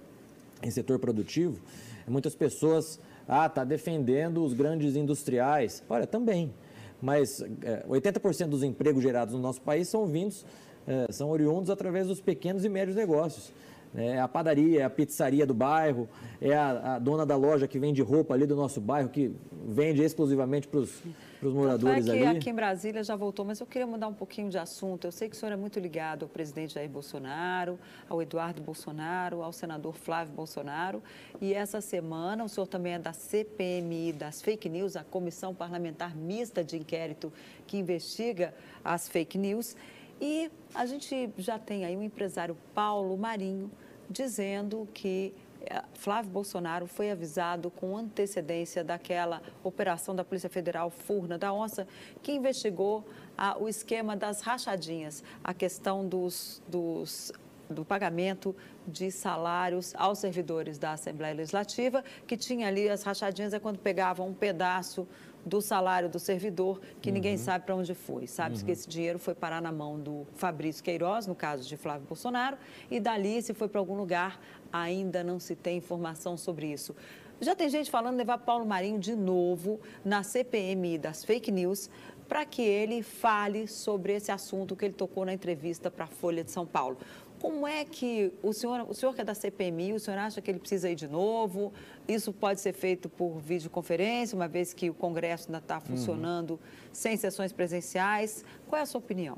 em 0.60 0.70
setor 0.70 0.98
produtivo, 0.98 1.60
muitas 2.08 2.34
pessoas. 2.34 2.98
Ah, 3.28 3.46
está 3.46 3.62
defendendo 3.62 4.44
os 4.44 4.52
grandes 4.52 4.96
industriais. 4.96 5.80
Olha, 5.88 6.08
também. 6.08 6.52
Mas 7.00 7.40
é, 7.62 7.84
80% 7.88 8.48
dos 8.48 8.64
empregos 8.64 9.00
gerados 9.00 9.32
no 9.32 9.40
nosso 9.40 9.60
país 9.60 9.88
são 9.88 10.06
vindos, 10.06 10.44
é, 10.88 11.06
são 11.12 11.30
oriundos 11.30 11.70
através 11.70 12.08
dos 12.08 12.20
pequenos 12.20 12.64
e 12.64 12.68
médios 12.68 12.96
negócios 12.96 13.52
é 13.96 14.20
a 14.20 14.26
padaria, 14.26 14.80
é 14.80 14.84
a 14.84 14.90
pizzaria 14.90 15.46
do 15.46 15.54
bairro, 15.54 16.08
é 16.40 16.54
a, 16.54 16.94
a, 16.94 16.98
dona 16.98 17.24
da 17.24 17.36
loja 17.36 17.68
que 17.68 17.78
vende 17.78 18.02
roupa 18.02 18.34
ali 18.34 18.46
do 18.46 18.56
nosso 18.56 18.80
bairro, 18.80 19.08
que 19.08 19.34
vende 19.66 20.02
exclusivamente 20.02 20.66
para 20.66 20.80
os 20.80 21.00
moradores 21.42 22.08
é 22.08 22.12
ali. 22.12 22.38
aqui 22.38 22.50
em 22.50 22.54
Brasília 22.54 23.04
já 23.04 23.14
voltou, 23.14 23.44
mas 23.44 23.60
eu 23.60 23.66
queria 23.66 23.86
mudar 23.86 24.08
um 24.08 24.14
pouquinho 24.14 24.48
de 24.48 24.58
assunto. 24.58 25.06
Eu 25.06 25.12
sei 25.12 25.28
que 25.28 25.36
o 25.36 25.38
senhor 25.38 25.52
é 25.52 25.56
muito 25.56 25.78
ligado 25.78 26.24
ao 26.24 26.28
presidente 26.28 26.74
Jair 26.74 26.88
Bolsonaro, 26.88 27.78
ao 28.08 28.20
Eduardo 28.20 28.60
Bolsonaro, 28.62 29.42
ao 29.42 29.52
senador 29.52 29.94
Flávio 29.94 30.34
Bolsonaro. 30.34 31.02
E 31.40 31.54
essa 31.54 31.80
semana 31.80 32.44
o 32.44 32.48
senhor 32.48 32.66
também 32.66 32.94
é 32.94 32.98
da 32.98 33.12
CPMI, 33.12 34.12
das 34.12 34.42
fake 34.42 34.68
news, 34.68 34.96
a 34.96 35.04
Comissão 35.04 35.54
Parlamentar 35.54 36.16
Mista 36.16 36.64
de 36.64 36.76
Inquérito 36.76 37.32
que 37.66 37.76
investiga 37.76 38.54
as 38.84 39.08
fake 39.08 39.38
news. 39.38 39.76
E 40.20 40.50
a 40.74 40.86
gente 40.86 41.30
já 41.38 41.58
tem 41.58 41.84
aí 41.84 41.96
o 41.96 42.02
empresário 42.02 42.56
Paulo 42.74 43.16
Marinho, 43.16 43.70
dizendo 44.08 44.88
que 44.92 45.34
eh, 45.62 45.82
Flávio 45.94 46.30
Bolsonaro 46.30 46.86
foi 46.86 47.10
avisado 47.10 47.70
com 47.70 47.96
antecedência 47.96 48.84
daquela 48.84 49.42
operação 49.62 50.14
da 50.14 50.24
Polícia 50.24 50.50
Federal 50.50 50.90
Furna 50.90 51.38
da 51.38 51.52
Onça, 51.52 51.86
que 52.22 52.32
investigou 52.32 53.04
ah, 53.36 53.56
o 53.58 53.68
esquema 53.68 54.16
das 54.16 54.40
rachadinhas, 54.40 55.22
a 55.42 55.54
questão 55.54 56.06
dos, 56.06 56.62
dos 56.68 57.32
do 57.68 57.84
pagamento 57.84 58.54
de 58.86 59.10
salários 59.10 59.94
aos 59.96 60.18
servidores 60.18 60.78
da 60.78 60.92
Assembleia 60.92 61.34
Legislativa, 61.34 62.04
que 62.26 62.36
tinha 62.36 62.68
ali 62.68 62.88
as 62.88 63.02
rachadinhas, 63.02 63.54
é 63.54 63.58
quando 63.58 63.78
pegavam 63.78 64.28
um 64.28 64.34
pedaço 64.34 65.08
do 65.44 65.60
salário 65.60 66.08
do 66.08 66.18
servidor, 66.18 66.80
que 67.00 67.10
uhum. 67.10 67.14
ninguém 67.14 67.36
sabe 67.36 67.64
para 67.64 67.74
onde 67.74 67.94
foi. 67.94 68.26
Sabe-se 68.26 68.62
uhum. 68.62 68.66
que 68.66 68.72
esse 68.72 68.88
dinheiro 68.88 69.18
foi 69.18 69.34
parar 69.34 69.60
na 69.60 69.72
mão 69.72 69.98
do 69.98 70.26
Fabrício 70.34 70.82
Queiroz, 70.82 71.26
no 71.26 71.34
caso 71.34 71.68
de 71.68 71.76
Flávio 71.76 72.06
Bolsonaro, 72.06 72.56
e 72.90 72.98
dali, 72.98 73.42
se 73.42 73.52
foi 73.52 73.68
para 73.68 73.80
algum 73.80 73.96
lugar, 73.96 74.40
ainda 74.72 75.22
não 75.22 75.38
se 75.38 75.54
tem 75.54 75.78
informação 75.78 76.36
sobre 76.36 76.72
isso. 76.72 76.94
Já 77.40 77.54
tem 77.54 77.68
gente 77.68 77.90
falando 77.90 78.16
levar 78.16 78.38
Paulo 78.38 78.64
Marinho 78.64 78.98
de 78.98 79.14
novo 79.14 79.80
na 80.04 80.22
CPMI 80.22 80.98
das 80.98 81.24
fake 81.24 81.50
news 81.50 81.90
para 82.28 82.44
que 82.44 82.62
ele 82.62 83.02
fale 83.02 83.68
sobre 83.68 84.14
esse 84.14 84.32
assunto 84.32 84.74
que 84.74 84.84
ele 84.84 84.94
tocou 84.94 85.24
na 85.24 85.32
entrevista 85.32 85.90
para 85.90 86.04
a 86.04 86.08
Folha 86.08 86.42
de 86.42 86.50
São 86.50 86.66
Paulo. 86.66 86.96
Como 87.44 87.68
é 87.68 87.84
que 87.84 88.32
o 88.42 88.54
senhor, 88.54 88.86
o 88.88 88.94
senhor 88.94 89.14
que 89.14 89.20
é 89.20 89.24
da 89.24 89.34
CPMI, 89.34 89.92
o 89.92 90.00
senhor 90.00 90.16
acha 90.16 90.40
que 90.40 90.50
ele 90.50 90.58
precisa 90.58 90.88
ir 90.88 90.94
de 90.94 91.06
novo? 91.06 91.74
Isso 92.08 92.32
pode 92.32 92.58
ser 92.58 92.72
feito 92.72 93.06
por 93.06 93.38
videoconferência, 93.38 94.34
uma 94.34 94.48
vez 94.48 94.72
que 94.72 94.88
o 94.88 94.94
Congresso 94.94 95.48
ainda 95.48 95.58
está 95.58 95.78
funcionando 95.78 96.52
uhum. 96.52 96.58
sem 96.90 97.18
sessões 97.18 97.52
presenciais. 97.52 98.46
Qual 98.66 98.78
é 98.78 98.82
a 98.82 98.86
sua 98.86 98.98
opinião? 98.98 99.36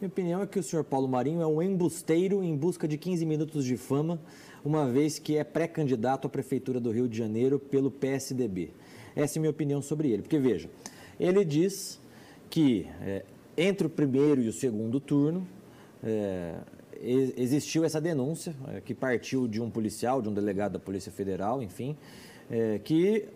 Minha 0.00 0.08
opinião 0.08 0.40
é 0.40 0.46
que 0.46 0.58
o 0.58 0.62
senhor 0.62 0.84
Paulo 0.84 1.06
Marinho 1.06 1.42
é 1.42 1.46
um 1.46 1.60
embusteiro 1.60 2.42
em 2.42 2.56
busca 2.56 2.88
de 2.88 2.96
15 2.96 3.26
minutos 3.26 3.66
de 3.66 3.76
fama, 3.76 4.18
uma 4.64 4.90
vez 4.90 5.18
que 5.18 5.36
é 5.36 5.44
pré-candidato 5.44 6.26
à 6.26 6.30
Prefeitura 6.30 6.80
do 6.80 6.90
Rio 6.90 7.06
de 7.06 7.18
Janeiro 7.18 7.58
pelo 7.58 7.90
PSDB. 7.90 8.70
Essa 9.14 9.36
é 9.36 9.38
a 9.38 9.42
minha 9.42 9.50
opinião 9.50 9.82
sobre 9.82 10.10
ele. 10.10 10.22
Porque, 10.22 10.38
veja, 10.38 10.70
ele 11.20 11.44
diz 11.44 12.00
que 12.48 12.86
é, 13.02 13.22
entre 13.54 13.86
o 13.86 13.90
primeiro 13.90 14.40
e 14.40 14.48
o 14.48 14.52
segundo 14.52 14.98
turno, 14.98 15.46
é, 16.02 16.54
existiu 17.04 17.84
essa 17.84 18.00
denúncia 18.00 18.54
é, 18.68 18.80
que 18.80 18.94
partiu 18.94 19.46
de 19.46 19.60
um 19.60 19.70
policial, 19.70 20.22
de 20.22 20.28
um 20.28 20.34
delegado 20.34 20.72
da 20.72 20.78
Polícia 20.78 21.12
Federal, 21.12 21.62
enfim, 21.62 21.96
é, 22.50 22.78
que 22.78 23.28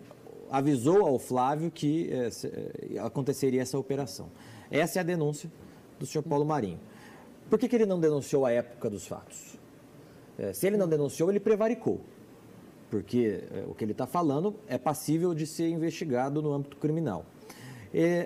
avisou 0.49 1.05
ao 1.05 1.19
Flávio 1.19 1.69
que 1.69 2.09
é, 2.11 2.99
aconteceria 2.99 3.61
essa 3.61 3.77
operação. 3.77 4.29
Essa 4.71 4.99
é 4.99 5.01
a 5.01 5.03
denúncia 5.03 5.51
do 5.99 6.05
senhor 6.05 6.23
Paulo 6.23 6.45
Marinho. 6.45 6.79
Por 7.49 7.59
que, 7.59 7.73
ele 7.75 7.85
não 7.85 7.99
denunciou 7.99 8.45
a 8.45 8.51
época 8.51 8.89
dos 8.89 9.07
fatos? 9.07 9.57
se 10.53 10.65
ele 10.65 10.77
não 10.77 10.87
denunciou, 10.87 11.29
ele 11.29 11.39
prevaricou. 11.39 11.99
Porque 12.89 13.43
o 13.67 13.75
que 13.75 13.83
ele 13.83 13.91
está 13.91 14.07
falando 14.07 14.55
é 14.69 14.77
passível 14.77 15.33
de 15.35 15.45
ser 15.45 15.67
investigado 15.67 16.41
no 16.41 16.53
âmbito 16.53 16.77
criminal. 16.77 17.25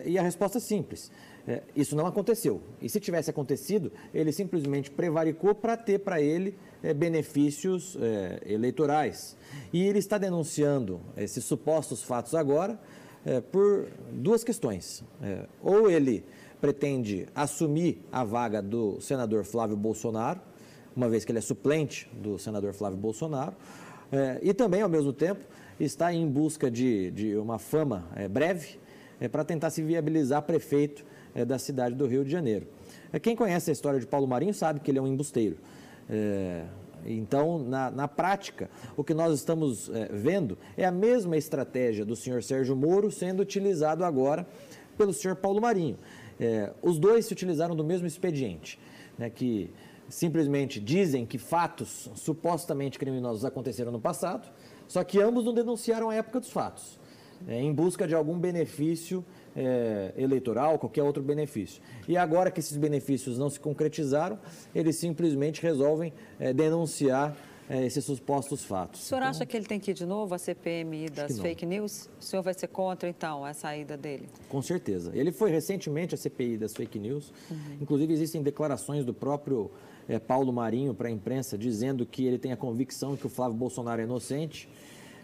E 0.05 0.15
a 0.15 0.21
resposta 0.21 0.59
é 0.59 0.61
simples. 0.61 1.11
É, 1.45 1.61
isso 1.75 1.95
não 1.95 2.07
aconteceu. 2.07 2.61
E 2.81 2.87
se 2.87 2.99
tivesse 2.99 3.29
acontecido, 3.29 3.91
ele 4.13 4.31
simplesmente 4.31 4.89
prevaricou 4.89 5.53
para 5.53 5.75
ter 5.75 5.99
para 5.99 6.21
ele 6.21 6.57
é, 6.81 6.93
benefícios 6.93 7.97
é, 7.99 8.41
eleitorais. 8.45 9.35
E 9.71 9.83
ele 9.83 9.99
está 9.99 10.17
denunciando 10.17 11.01
esses 11.17 11.43
supostos 11.43 12.01
fatos 12.03 12.33
agora 12.33 12.79
por 13.53 13.87
duas 14.11 14.43
questões. 14.43 15.01
Ou 15.61 15.89
ele 15.89 16.25
pretende 16.59 17.25
assumir 17.33 18.03
a 18.11 18.21
vaga 18.25 18.61
do 18.61 18.99
senador 18.99 19.45
Flávio 19.45 19.77
Bolsonaro, 19.77 20.41
uma 20.93 21.07
vez 21.07 21.23
que 21.23 21.31
ele 21.31 21.39
é 21.39 21.41
suplente 21.41 22.09
do 22.21 22.37
senador 22.37 22.73
Flávio 22.73 22.97
Bolsonaro, 22.97 23.55
e 24.41 24.53
também, 24.53 24.81
ao 24.81 24.89
mesmo 24.89 25.13
tempo, 25.13 25.45
está 25.79 26.13
em 26.13 26.27
busca 26.27 26.69
de, 26.69 27.11
de 27.11 27.37
uma 27.37 27.57
fama 27.57 28.09
breve 28.29 28.77
para 29.31 29.45
tentar 29.45 29.69
se 29.69 29.81
viabilizar 29.81 30.41
prefeito 30.41 31.05
é, 31.35 31.45
da 31.45 31.57
cidade 31.57 31.95
do 31.95 32.05
Rio 32.05 32.23
de 32.23 32.31
Janeiro. 32.31 32.67
É, 33.11 33.19
quem 33.19 33.35
conhece 33.35 33.69
a 33.69 33.73
história 33.73 33.99
de 33.99 34.07
Paulo 34.07 34.27
Marinho 34.27 34.53
sabe 34.53 34.79
que 34.79 34.91
ele 34.91 34.99
é 34.99 35.01
um 35.01 35.07
embusteiro. 35.07 35.57
É, 36.09 36.65
então, 37.05 37.59
na, 37.59 37.91
na, 37.91 38.07
prática, 38.07 38.69
o 38.95 39.03
que 39.03 39.13
nós 39.13 39.33
estamos 39.33 39.89
é, 39.89 40.09
vendo 40.11 40.57
é 40.77 40.85
a 40.85 40.91
mesma 40.91 41.35
estratégia 41.35 42.05
do 42.05 42.15
senhor 42.15 42.41
Sérgio 42.41 42.75
Moro 42.75 43.11
sendo 43.11 43.41
utilizado 43.41 44.05
agora 44.05 44.47
pelo 44.97 45.13
senhor 45.13 45.35
Paulo 45.35 45.61
Marinho. 45.61 45.97
É, 46.39 46.71
os 46.81 46.97
dois 46.97 47.25
se 47.25 47.33
utilizaram 47.33 47.75
do 47.75 47.83
mesmo 47.83 48.07
expediente, 48.07 48.79
né, 49.17 49.29
que 49.29 49.69
simplesmente 50.09 50.79
dizem 50.79 51.25
que 51.25 51.37
fatos 51.37 52.09
supostamente 52.15 52.99
criminosos 52.99 53.45
aconteceram 53.45 53.91
no 53.91 53.99
passado, 53.99 54.51
só 54.87 55.03
que 55.03 55.19
ambos 55.21 55.45
não 55.45 55.53
denunciaram 55.53 56.09
a 56.09 56.15
época 56.15 56.39
dos 56.39 56.51
fatos, 56.51 56.99
é, 57.47 57.61
em 57.61 57.73
busca 57.73 58.07
de 58.07 58.15
algum 58.15 58.37
benefício 58.37 59.25
é, 59.55 60.13
eleitoral, 60.17 60.79
qualquer 60.79 61.03
outro 61.03 61.21
benefício. 61.21 61.81
E 62.07 62.17
agora 62.17 62.51
que 62.51 62.59
esses 62.59 62.77
benefícios 62.77 63.37
não 63.37 63.49
se 63.49 63.59
concretizaram, 63.59 64.39
eles 64.73 64.97
simplesmente 64.97 65.61
resolvem 65.61 66.13
é, 66.39 66.53
denunciar 66.53 67.35
é, 67.69 67.85
esses 67.85 68.03
supostos 68.03 68.63
fatos. 68.63 69.01
O 69.01 69.03
senhor 69.05 69.19
então, 69.19 69.29
acha 69.29 69.45
que 69.45 69.55
ele 69.55 69.65
tem 69.65 69.79
que 69.79 69.91
ir 69.91 69.93
de 69.93 70.05
novo 70.05 70.35
à 70.35 70.37
CPMI 70.37 71.09
das 71.09 71.39
fake 71.39 71.65
news? 71.65 72.09
O 72.19 72.23
senhor 72.23 72.41
vai 72.41 72.53
ser 72.53 72.67
contra, 72.67 73.07
então, 73.07 73.45
a 73.45 73.53
saída 73.53 73.95
dele? 73.95 74.27
Com 74.49 74.61
certeza. 74.61 75.11
Ele 75.13 75.31
foi 75.31 75.49
recentemente 75.49 76.13
à 76.13 76.17
CPI 76.17 76.57
das 76.57 76.73
fake 76.73 76.99
news. 76.99 77.31
Uhum. 77.49 77.77
Inclusive, 77.81 78.13
existem 78.13 78.43
declarações 78.43 79.05
do 79.05 79.13
próprio 79.13 79.71
é, 80.07 80.19
Paulo 80.19 80.51
Marinho 80.51 80.93
para 80.93 81.07
a 81.07 81.11
imprensa 81.11 81.57
dizendo 81.57 82.05
que 82.05 82.25
ele 82.25 82.37
tem 82.37 82.51
a 82.51 82.57
convicção 82.57 83.15
que 83.15 83.25
o 83.25 83.29
Flávio 83.29 83.57
Bolsonaro 83.57 84.01
é 84.01 84.03
inocente. 84.03 84.67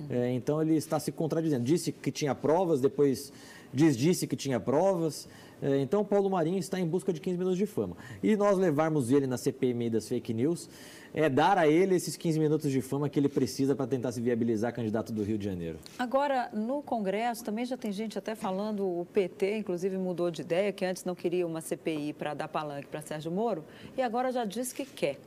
É, 0.10 0.32
então, 0.32 0.62
ele 0.62 0.76
está 0.76 1.00
se 1.00 1.12
contradizendo. 1.12 1.64
Disse 1.64 1.92
que 1.92 2.12
tinha 2.12 2.36
provas, 2.36 2.82
depois 2.82 3.32
diz 3.74 3.98
disse 3.98 4.28
que 4.28 4.36
tinha 4.36 4.60
provas. 4.60 5.28
É, 5.62 5.80
então, 5.80 6.06
Paulo 6.06 6.30
Marinho 6.30 6.58
está 6.58 6.80
em 6.80 6.86
busca 6.86 7.12
de 7.12 7.20
15 7.20 7.38
minutos 7.38 7.58
de 7.58 7.66
fama. 7.66 7.96
E 8.24 8.36
nós 8.36 8.58
levarmos 8.58 9.12
ele 9.12 9.28
na 9.28 9.38
CPMI 9.38 9.90
das 9.90 10.08
fake 10.08 10.34
news 10.34 10.70
é 11.14 11.30
dar 11.30 11.58
a 11.58 11.68
ele 11.68 11.96
esses 11.96 12.16
15 12.16 12.40
minutos 12.40 12.72
de 12.72 12.82
fama 12.82 13.10
que 13.10 13.20
ele 13.20 13.30
precisa 13.30 13.76
para 13.76 13.88
tentar 13.88 14.12
se 14.12 14.22
viabilizar 14.22 14.74
candidato 14.74 15.12
do 15.12 15.24
Rio 15.24 15.38
de 15.38 15.46
Janeiro. 15.46 15.80
Agora, 15.98 16.50
no 16.54 16.82
Congresso, 16.82 17.44
também 17.44 17.66
já 17.66 17.78
tem 17.78 17.92
gente 17.92 18.18
até 18.18 18.36
falando, 18.36 18.86
o 18.86 19.08
PT, 19.12 19.58
inclusive, 19.58 19.98
mudou 19.98 20.30
de 20.30 20.42
ideia, 20.42 20.72
que 20.72 20.86
antes 20.86 21.04
não 21.04 21.16
queria 21.16 21.46
uma 21.46 21.62
CPI 21.62 22.14
para 22.14 22.34
dar 22.34 22.48
palanque 22.48 22.88
para 22.88 23.02
Sérgio 23.02 23.32
Moro, 23.32 23.64
e 23.98 24.02
agora 24.02 24.32
já 24.32 24.46
diz 24.46 24.72
que 24.72 24.86
quer. 24.86 25.18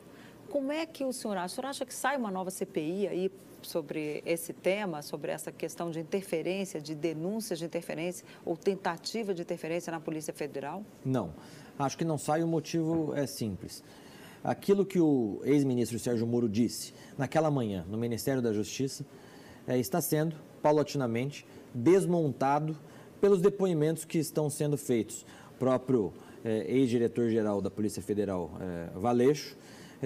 Como 0.53 0.71
é 0.71 0.85
que 0.85 1.03
o 1.03 1.15
senhor 1.15 1.39
acha? 1.39 1.47
O 1.47 1.57
senhor 1.57 1.69
acha 1.71 1.87
que 1.87 1.95
sai 1.95 2.15
uma 2.15 2.31
nova 2.31 2.51
CPI 2.51 3.09
aí 3.09 3.33
sobre 3.63 4.23
esse 4.27 4.53
tema, 4.53 5.01
sobre 5.01 5.33
essa 5.33 5.51
questão 5.51 5.91
de 5.91 5.99
interferência, 5.99 6.79
de 6.79 6.95
denúncias 6.95 7.59
de 7.59 7.65
interferência 7.65 8.23
ou 8.45 8.55
tentativa 8.55 9.33
de 9.33 9.41
interferência 9.41 9.91
na 9.91 9.99
Polícia 9.99 10.31
Federal? 10.35 10.85
Não. 11.03 11.33
Acho 11.79 11.97
que 11.97 12.05
não 12.05 12.19
sai, 12.19 12.43
o 12.43 12.47
motivo 12.47 13.15
é 13.17 13.27
simples. 13.27 13.83
Aquilo 14.45 14.85
que 14.85 15.01
o 15.01 15.41
ex-ministro 15.43 15.99
Sérgio 15.99 16.27
Moro 16.27 16.51
disse 16.51 16.93
naquela 17.17 17.51
manhã 17.51 17.87
no 17.89 17.97
Ministério 17.97 18.43
da 18.43 18.53
Justiça 18.53 19.07
é, 19.67 19.79
está 19.79 20.03
sendo, 20.03 20.37
paulatinamente, 20.61 21.47
desmontado 21.73 22.77
pelos 23.23 23.41
depoimentos 23.41 24.05
que 24.05 24.19
estão 24.19 24.51
sendo 24.51 24.77
feitos. 24.77 25.25
O 25.55 25.59
próprio 25.59 26.13
é, 26.45 26.71
ex-diretor-geral 26.71 27.63
da 27.63 27.71
Polícia 27.71 28.03
Federal, 28.03 28.51
é, 28.61 28.91
Valeixo, 28.99 29.57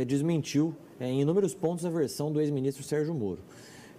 desmentiu 0.04 0.74
é, 1.00 1.06
em 1.06 1.22
inúmeros 1.22 1.54
pontos 1.54 1.84
a 1.84 1.90
versão 1.90 2.32
do 2.32 2.40
ex-ministro 2.40 2.82
Sérgio 2.82 3.14
Moro. 3.14 3.40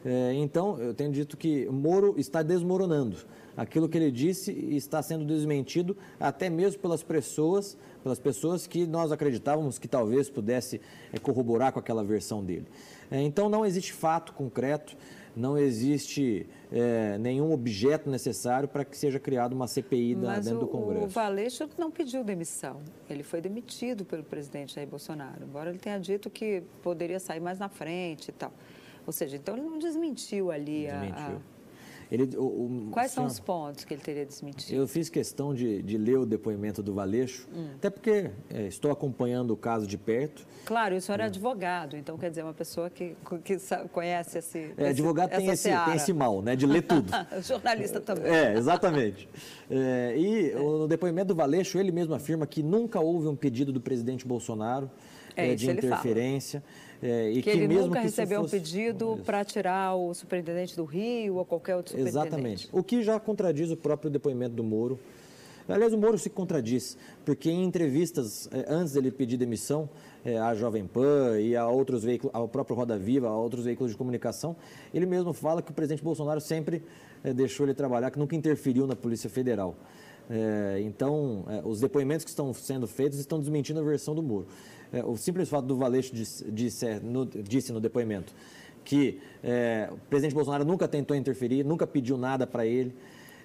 É, 0.05 0.33
então, 0.33 0.79
eu 0.79 0.93
tenho 0.93 1.11
dito 1.11 1.35
que 1.35 1.65
Moro 1.67 2.15
está 2.17 2.41
desmoronando. 2.41 3.17
Aquilo 3.55 3.89
que 3.89 3.97
ele 3.97 4.11
disse 4.11 4.51
está 4.51 5.01
sendo 5.01 5.25
desmentido 5.25 5.97
até 6.19 6.47
mesmo 6.49 6.79
pelas 6.79 7.01
pessoas, 7.01 7.75
pelas 8.03 8.19
pessoas 8.19 8.67
que 8.67 8.85
nós 8.85 9.11
acreditávamos 9.11 9.79
que 9.79 9.87
talvez 9.87 10.29
pudesse 10.29 10.79
corroborar 11.23 11.71
com 11.71 11.79
aquela 11.79 12.03
versão 12.03 12.43
dele. 12.45 12.67
Então, 13.11 13.49
não 13.49 13.65
existe 13.65 13.93
fato 13.93 14.33
concreto, 14.33 14.95
não 15.37 15.57
existe 15.57 16.47
é, 16.71 17.17
nenhum 17.19 17.51
objeto 17.51 18.09
necessário 18.09 18.67
para 18.67 18.83
que 18.83 18.97
seja 18.97 19.19
criada 19.19 19.53
uma 19.53 19.67
CPI 19.67 20.15
da, 20.15 20.39
dentro 20.39 20.57
o, 20.57 20.59
do 20.61 20.67
Congresso. 20.67 21.05
o 21.05 21.07
Valeixo 21.07 21.69
não 21.77 21.91
pediu 21.91 22.23
demissão. 22.23 22.81
Ele 23.07 23.21
foi 23.21 23.39
demitido 23.39 24.03
pelo 24.03 24.23
presidente 24.23 24.73
Jair 24.73 24.87
Bolsonaro, 24.87 25.43
embora 25.43 25.69
ele 25.69 25.77
tenha 25.77 25.99
dito 25.99 26.29
que 26.29 26.63
poderia 26.81 27.19
sair 27.19 27.39
mais 27.39 27.59
na 27.59 27.69
frente 27.69 28.29
e 28.29 28.31
tal. 28.31 28.51
Ou 29.05 29.13
seja, 29.13 29.37
então 29.37 29.55
ele 29.55 29.65
não 29.65 29.77
desmentiu 29.77 30.51
ali 30.51 30.87
Desmentiu. 30.87 31.37
a... 31.37 31.56
Ele, 32.11 32.37
o- 32.37 32.41
o- 32.41 32.87
Quais 32.91 33.11
são 33.11 33.23
senhor- 33.23 33.31
os 33.33 33.39
pontos 33.39 33.83
que 33.83 33.93
ele 33.93 34.01
teria 34.01 34.25
desmentido? 34.25 34.79
Eu 34.81 34.87
fiz 34.87 35.09
questão 35.09 35.53
de, 35.53 35.81
de 35.83 35.97
ler 35.97 36.17
o 36.17 36.25
depoimento 36.25 36.81
do 36.81 36.93
Valeixo, 36.93 37.47
Hum. 37.53 37.67
até 37.75 37.89
porque 37.89 38.31
é, 38.49 38.67
estou 38.67 38.91
acompanhando 38.91 39.51
o 39.51 39.57
caso 39.57 39.85
de 39.85 39.97
perto. 39.97 40.47
Claro, 40.65 40.95
o 40.95 41.01
senhor 41.01 41.19
é 41.19 41.25
advogado, 41.25 41.97
então 41.97 42.17
quer 42.17 42.29
dizer, 42.29 42.43
uma 42.43 42.53
pessoa 42.53 42.89
que, 42.89 43.15
que 43.43 43.59
sa- 43.59 43.85
conhece 43.91 44.37
esse. 44.37 44.57
É, 44.57 44.71
esse- 44.77 44.83
advogado 44.85 45.29
tem 45.31 45.47
esse, 45.49 45.69
tem 45.69 45.95
esse 45.95 46.13
mal, 46.13 46.41
né, 46.41 46.55
de 46.55 46.65
ler 46.65 46.83
tudo. 46.83 47.11
Jornalista 47.43 47.99
também. 47.99 48.31
É, 48.31 48.53
exatamente. 48.57 49.27
É, 49.69 50.15
e 50.17 50.55
o- 50.55 50.77
no 50.79 50.87
depoimento 50.87 51.27
do 51.29 51.35
Valeixo, 51.35 51.77
ele 51.77 51.91
mesmo 51.91 52.13
afirma 52.13 52.47
que 52.47 52.63
nunca 52.63 52.99
houve 53.01 53.27
um 53.27 53.35
pedido 53.35 53.73
do 53.73 53.81
presidente 53.81 54.25
Bolsonaro 54.25 54.89
É, 55.35 55.51
é, 55.51 55.55
de 55.55 55.69
ele 55.69 55.81
fala. 55.81 56.01
É, 57.01 57.31
e 57.31 57.41
Que, 57.41 57.49
ele 57.51 57.67
nunca 57.67 57.99
recebeu 57.99 58.41
fosse- 58.41 58.55
um 58.55 58.59
pedido 58.59 59.19
para 59.25 59.43
tirar 59.45 59.95
o 59.95 60.13
superintendente 60.13 60.75
do 60.75 60.83
Rio 60.85 61.35
ou 61.35 61.45
qualquer 61.45 61.75
outro 61.75 61.91
superintendente. 61.91 62.27
Exatamente. 62.27 62.69
O 62.71 62.83
que 62.83 63.03
já 63.03 63.19
contradiz 63.19 63.69
o 63.71 63.77
próprio 63.77 64.09
depoimento 64.09 64.55
do 64.55 64.63
Moro. 64.63 64.99
Aliás, 65.69 65.91
o 65.91 65.97
Moro 65.97 66.17
se 66.17 66.29
contradiz, 66.29 66.97
porque 67.25 67.49
em 67.49 67.65
entrevistas, 67.65 68.47
eh, 68.53 68.65
antes 68.69 68.93
dele 68.93 69.11
pedir 69.11 69.35
demissão 69.35 69.89
eh, 70.23 70.37
à 70.37 70.55
Jovem 70.55 70.87
Pan 70.87 71.37
e 71.41 71.57
a 71.57 71.67
outros 71.67 72.05
veículos, 72.05 72.33
ao 72.33 72.47
próprio 72.47 72.73
Roda 72.73 72.97
Viva, 72.97 73.27
a 73.27 73.37
outros 73.37 73.65
veículos 73.65 73.91
de 73.91 73.97
comunicação, 73.97 74.55
ele 74.93 75.05
mesmo 75.05 75.33
fala 75.33 75.61
que 75.61 75.69
o 75.69 75.73
presidente 75.73 76.01
Bolsonaro 76.01 76.39
sempre 76.39 76.81
eh, 77.21 77.33
deixou 77.33 77.65
ele 77.65 77.73
trabalhar, 77.73 78.09
que 78.11 78.17
nunca 78.17 78.33
interferiu 78.33 78.87
na 78.87 78.95
Polícia 78.95 79.29
Federal. 79.29 79.75
Então, 80.81 81.45
os 81.63 81.79
depoimentos 81.79 82.25
que 82.25 82.29
estão 82.29 82.53
sendo 82.53 82.85
feitos 82.85 83.17
estão 83.17 83.39
desmentindo 83.39 83.79
a 83.79 83.83
versão 83.83 84.13
do 84.13 84.21
Moro. 84.21 84.45
Eh, 84.93 85.03
o 85.03 85.15
simples 85.17 85.49
fato 85.49 85.65
do 85.65 85.75
Valeixo 85.77 86.13
disse, 86.15 86.49
disse, 86.51 86.99
no, 87.01 87.25
disse 87.25 87.71
no 87.71 87.79
depoimento 87.79 88.33
que 88.85 89.19
eh, 89.43 89.89
o 89.91 89.97
presidente 90.09 90.33
Bolsonaro 90.33 90.63
nunca 90.63 90.87
tentou 90.87 91.15
interferir, 91.15 91.63
nunca 91.65 91.85
pediu 91.85 92.17
nada 92.17 92.47
para 92.47 92.65
ele. 92.65 92.95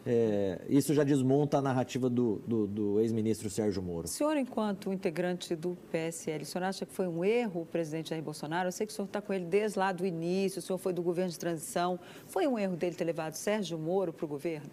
É, 0.05 0.61
isso 0.69 0.93
já 0.95 1.05
desmonta 1.05 1.59
a 1.59 1.63
narrativa 1.63 2.11
do, 2.11 2.41
do- 2.45 2.67
do 2.67 3.01
ex-ministro 3.01 3.49
Sérgio 3.49 3.81
Moro. 3.81 4.07
O 4.07 4.09
senhor, 4.09 4.37
enquanto 4.37 4.93
integrante 4.93 5.55
do 5.55 5.79
PSL, 5.93 6.43
o 6.43 6.45
senhor 6.47 6.65
acha 6.65 6.85
que 6.85 6.93
foi 6.93 7.07
um 7.07 7.25
erro 7.25 7.61
o 7.63 7.67
presidente 7.67 8.11
Jair 8.11 8.21
Bolsonaro? 8.21 8.67
Eu 8.67 8.73
sei 8.73 8.85
que 8.85 8.93
o 8.93 8.97
senhor 8.97 9.07
está 9.07 9.21
com 9.23 9.33
ele 9.33 9.45
desde 9.45 9.79
lá 9.79 9.93
do 9.93 10.05
início, 10.05 10.59
o 10.59 10.63
senhor 10.63 10.77
foi 10.79 10.93
do 10.93 11.03
governo 11.03 11.31
de 11.31 11.39
transição. 11.39 12.01
Foi 12.27 12.49
um 12.49 12.59
erro 12.59 12.75
dele 12.75 12.97
ter 12.97 13.05
levado 13.05 13.35
Sérgio 13.35 13.79
Moro 13.79 14.13
para 14.13 14.25
o 14.25 14.29
governo? 14.29 14.69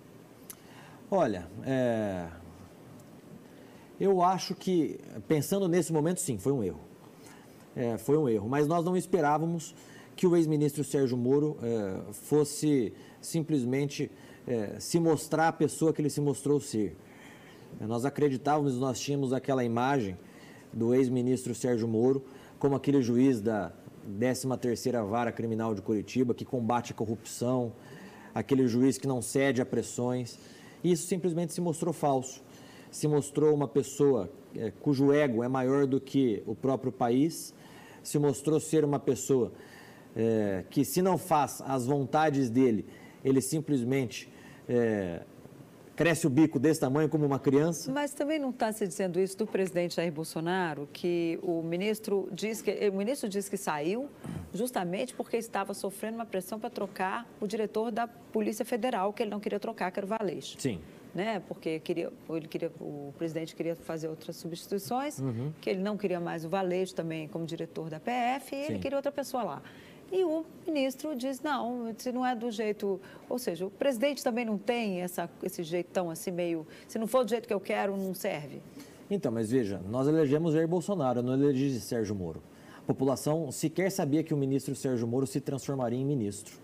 Olha, 1.12 1.48
é, 1.64 2.26
eu 4.00 4.22
acho 4.22 4.56
que, 4.56 5.00
pensando 5.28 5.68
nesse 5.68 5.92
momento, 5.92 6.20
sim, 6.22 6.38
foi 6.38 6.52
um 6.54 6.64
erro. 6.64 6.80
É, 7.76 7.98
foi 7.98 8.18
um 8.18 8.28
erro, 8.28 8.48
mas 8.48 8.68
nós 8.68 8.84
não 8.84 8.96
esperávamos 8.96 9.76
que 10.16 10.26
o 10.26 10.36
ex-ministro 10.36 10.84
Sérgio 10.84 11.16
Moro 11.16 11.58
é, 11.62 12.12
fosse 12.12 12.94
simplesmente 13.22 14.12
é, 14.48 14.80
se 14.80 15.00
mostrar 15.00 15.50
a 15.50 15.54
pessoa 15.54 15.94
que 15.94 16.02
ele 16.02 16.10
se 16.10 16.20
mostrou 16.20 16.60
ser. 16.60 16.96
É, 17.80 17.86
Nós 17.86 18.04
acreditávamos, 18.06 18.78
nós 18.78 19.00
tínhamos 19.00 19.32
aquela 19.32 19.64
imagem 19.64 20.18
do 20.74 20.94
ex-ministro 20.94 21.54
Sérgio 21.54 21.88
Moro 21.88 22.24
como 22.58 22.76
aquele 22.76 23.02
juiz 23.02 23.40
da 23.40 23.72
13ª 24.20 25.06
Vara 25.08 25.32
Criminal 25.32 25.74
de 25.74 25.82
Curitiba 25.82 26.34
que 26.34 26.44
combate 26.44 26.92
a 26.92 26.96
corrupção, 26.96 27.72
aquele 28.34 28.68
juiz 28.68 28.98
que 28.98 29.08
não 29.08 29.22
cede 29.22 29.62
a 29.62 29.66
pressões. 29.66 30.38
E 30.84 30.92
isso 30.92 31.08
simplesmente 31.08 31.54
se 31.54 31.62
mostrou 31.62 31.94
falso. 31.94 32.42
Se 32.92 33.08
mostrou 33.08 33.54
uma 33.54 33.68
pessoa 33.68 34.30
eh, 34.56 34.72
cujo 34.82 35.14
ego 35.14 35.44
é 35.44 35.48
maior 35.48 35.86
do 35.86 36.00
que 36.00 36.44
o 36.46 36.56
próprio 36.56 36.92
país, 36.92 37.54
se 38.02 38.18
mostrou 38.18 38.60
ser 38.60 38.84
uma 38.84 39.00
pessoa 39.00 39.52
eh, 40.16 40.64
que, 40.70 40.84
se 40.84 41.02
não 41.02 41.18
faz 41.18 41.62
as 41.66 41.86
vontades 41.86 42.50
dele, 42.50 42.86
ele 43.24 43.42
simplesmente 43.42 44.32
eh, 44.68 45.22
cresce 45.96 46.26
o 46.26 46.30
bico 46.30 46.58
desse 46.58 46.80
tamanho 46.80 47.10
como 47.10 47.26
uma 47.26 47.40
criança. 47.40 47.92
Mas 47.92 48.14
também 48.14 48.40
não 48.40 48.52
está 48.52 48.72
se 48.72 48.88
dizendo 48.88 49.20
isso 49.20 49.38
do 49.38 49.46
presidente 49.46 49.96
Jair 49.96 50.12
Bolsonaro, 50.12 50.88
que 50.94 51.38
o 51.44 51.62
ministro 51.62 52.30
diz 52.32 52.62
que 52.62 52.90
o 52.90 52.94
ministro 52.94 53.28
diz 53.28 53.50
que 53.50 53.58
saiu 53.58 54.10
justamente 54.54 55.14
porque 55.14 55.36
estava 55.36 55.74
sofrendo 55.74 56.16
uma 56.16 56.26
pressão 56.26 56.58
para 56.58 56.70
trocar 56.70 57.28
o 57.42 57.46
diretor 57.46 57.92
da 57.92 58.08
Polícia 58.08 58.64
Federal, 58.64 59.12
que 59.12 59.24
ele 59.24 59.30
não 59.30 59.42
queria 59.42 59.60
trocar, 59.60 59.92
que 59.92 60.00
era 60.00 60.06
o 60.06 60.10
Valeixo. 60.10 60.56
Sim. 60.58 60.80
Né? 61.14 61.42
Porque 61.48 61.80
queria, 61.80 62.12
ele 62.30 62.48
queria, 62.48 62.72
o 62.80 63.12
presidente 63.18 63.56
queria 63.56 63.76
fazer 63.76 64.08
outras 64.08 64.36
substituições, 64.36 65.20
que 65.60 65.70
ele 65.70 65.82
não 65.82 65.98
queria 65.98 66.20
mais 66.20 66.46
o 66.46 66.50
Valeixo 66.50 66.94
também 66.94 67.28
como 67.28 67.46
diretor 67.46 67.90
da 67.90 68.00
PF, 68.00 68.56
e 68.56 68.66
ele 68.66 68.80
queria 68.80 68.98
outra 68.98 69.12
pessoa 69.12 69.44
lá. 69.44 69.62
E 70.12 70.24
o 70.24 70.44
ministro 70.66 71.16
diz, 71.16 71.40
não, 71.40 71.94
se 71.98 72.12
não 72.12 72.26
é 72.26 72.36
do 72.36 72.50
jeito... 72.50 73.00
Ou 73.28 73.38
seja, 73.38 73.66
o 73.68 73.70
presidente 73.70 74.24
também 74.24 74.44
não 74.44 74.58
tem 74.58 75.02
essa, 75.02 75.30
esse 75.44 75.62
jeitão 75.64 76.10
assim 76.10 76.32
meio... 76.32 76.66
Se 76.88 76.98
não 76.98 77.06
for 77.06 77.24
do 77.24 77.30
jeito 77.30 77.48
que 77.48 77.54
eu 77.54 77.60
quero, 77.60 77.96
não 77.96 78.14
serve. 78.14 78.60
Então, 79.10 79.32
mas 79.32 79.52
veja, 79.52 79.80
nós 79.90 80.08
elegemos 80.08 80.54
Jair 80.54 80.68
Bolsonaro, 80.68 81.22
não 81.22 81.34
elegemos 81.34 81.84
Sérgio 81.84 82.16
Moro. 82.16 82.42
A 82.78 82.82
população 82.82 83.52
sequer 83.52 83.92
sabia 83.92 84.24
que 84.24 84.34
o 84.34 84.38
ministro 84.38 84.76
Sérgio 84.76 85.08
Moro 85.08 85.28
se 85.28 85.40
transformaria 85.40 86.00
em 86.00 86.06
ministro. 86.06 86.58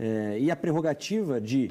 É, 0.00 0.38
e 0.38 0.50
a 0.50 0.56
prerrogativa 0.56 1.38
de 1.38 1.70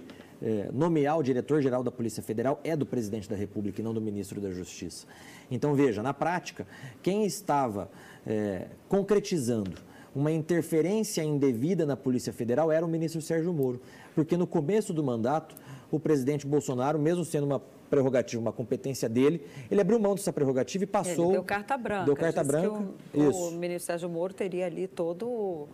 nomear 0.74 1.18
o 1.18 1.24
diretor-geral 1.24 1.84
da 1.84 1.92
Polícia 1.92 2.24
Federal 2.24 2.60
é 2.64 2.76
do 2.76 2.86
presidente 2.86 3.30
da 3.30 3.36
República 3.36 3.82
e 3.82 3.84
não 3.84 3.94
do 3.94 4.02
ministro 4.02 4.42
da 4.42 4.50
Justiça. 4.50 5.06
Então, 5.50 5.76
veja, 5.76 6.02
na 6.02 6.14
prática, 6.14 6.66
quem 7.04 7.26
estava 7.26 7.90
é, 8.26 8.68
concretizando 8.88 9.74
uma 10.16 10.32
interferência 10.32 11.24
indevida 11.24 11.86
na 11.86 11.96
Polícia 11.96 12.34
Federal 12.34 12.72
era 12.72 12.86
o 12.86 12.90
ministro 12.90 13.22
Sérgio 13.22 13.54
Moro, 13.54 13.82
porque 14.14 14.36
no 14.36 14.46
começo 14.46 14.94
do 14.94 15.04
mandato, 15.04 15.56
o 15.90 16.00
presidente 16.00 16.46
Bolsonaro, 16.46 17.00
mesmo 17.00 17.24
sendo 17.24 17.46
uma 17.46 17.62
prerrogativa, 17.90 18.42
uma 18.42 18.54
competência 18.54 19.10
dele, 19.10 19.46
ele 19.70 19.82
abriu 19.82 20.00
mão 20.00 20.16
dessa 20.16 20.32
prerrogativa 20.32 20.84
e 20.86 20.88
passou. 20.88 21.26
Ele 21.26 21.34
deu 21.34 21.44
carta 21.44 21.78
branca. 21.78 22.06
Deu 22.06 22.16
carta 22.16 22.44
branca. 22.44 22.84
O, 23.14 23.30
Isso. 23.30 23.50
o 23.50 23.52
ministro 23.52 23.88
Sérgio 23.88 24.10
Moro 24.10 24.34
teria 24.34 24.66
ali 24.66 24.88
todo, 24.88 25.68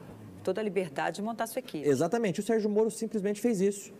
toda 0.43 0.59
a 0.59 0.63
liberdade 0.63 1.17
de 1.17 1.21
montar 1.21 1.45
sua 1.45 1.59
equipe. 1.59 1.87
Exatamente. 1.87 2.39
O 2.39 2.43
Sérgio 2.43 2.69
Moro 2.69 2.89
simplesmente 2.89 3.39
fez 3.39 3.61
isso. 3.61 3.93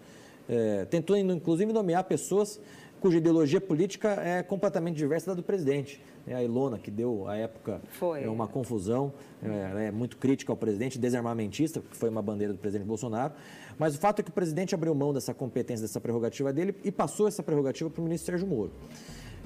É, 0.50 0.86
tentou, 0.86 1.18
inclusive, 1.18 1.72
nomear 1.74 2.04
pessoas 2.04 2.60
cuja 3.00 3.18
ideologia 3.18 3.62
política 3.62 4.10
é 4.24 4.42
completamente 4.42 4.96
diversa 4.96 5.28
da 5.28 5.36
do 5.36 5.44
presidente. 5.44 6.02
É 6.28 6.36
a 6.36 6.44
Ilona, 6.44 6.78
que 6.78 6.92
deu, 6.92 7.28
à 7.28 7.38
época, 7.38 7.80
Foi. 7.92 8.24
é 8.24 8.30
uma 8.30 8.48
confusão, 8.48 9.14
é, 9.42 9.48
ela 9.48 9.82
é 9.82 9.92
muito 9.92 10.18
crítica 10.18 10.52
ao 10.52 10.58
presidente, 10.58 11.00
desarmamentista, 11.00 11.80
que 11.80 11.96
foi 11.96 12.10
uma 12.10 12.22
bandeira 12.22 12.52
do 12.52 12.60
presidente 12.60 12.88
Bolsonaro. 12.88 13.34
Mas 13.80 13.96
o 13.96 14.00
fato 14.00 14.20
é 14.20 14.24
que 14.24 14.30
o 14.30 14.34
presidente 14.34 14.76
abriu 14.76 14.94
mão 14.94 15.14
dessa 15.14 15.34
competência, 15.34 15.86
dessa 15.86 16.02
prerrogativa 16.02 16.52
dele 16.52 16.76
e 16.84 16.92
passou 16.92 17.28
essa 17.28 17.42
prerrogativa 17.42 17.90
para 17.90 18.02
o 18.02 18.04
ministro 18.04 18.32
Sérgio 18.32 18.48
Moro. 18.48 18.72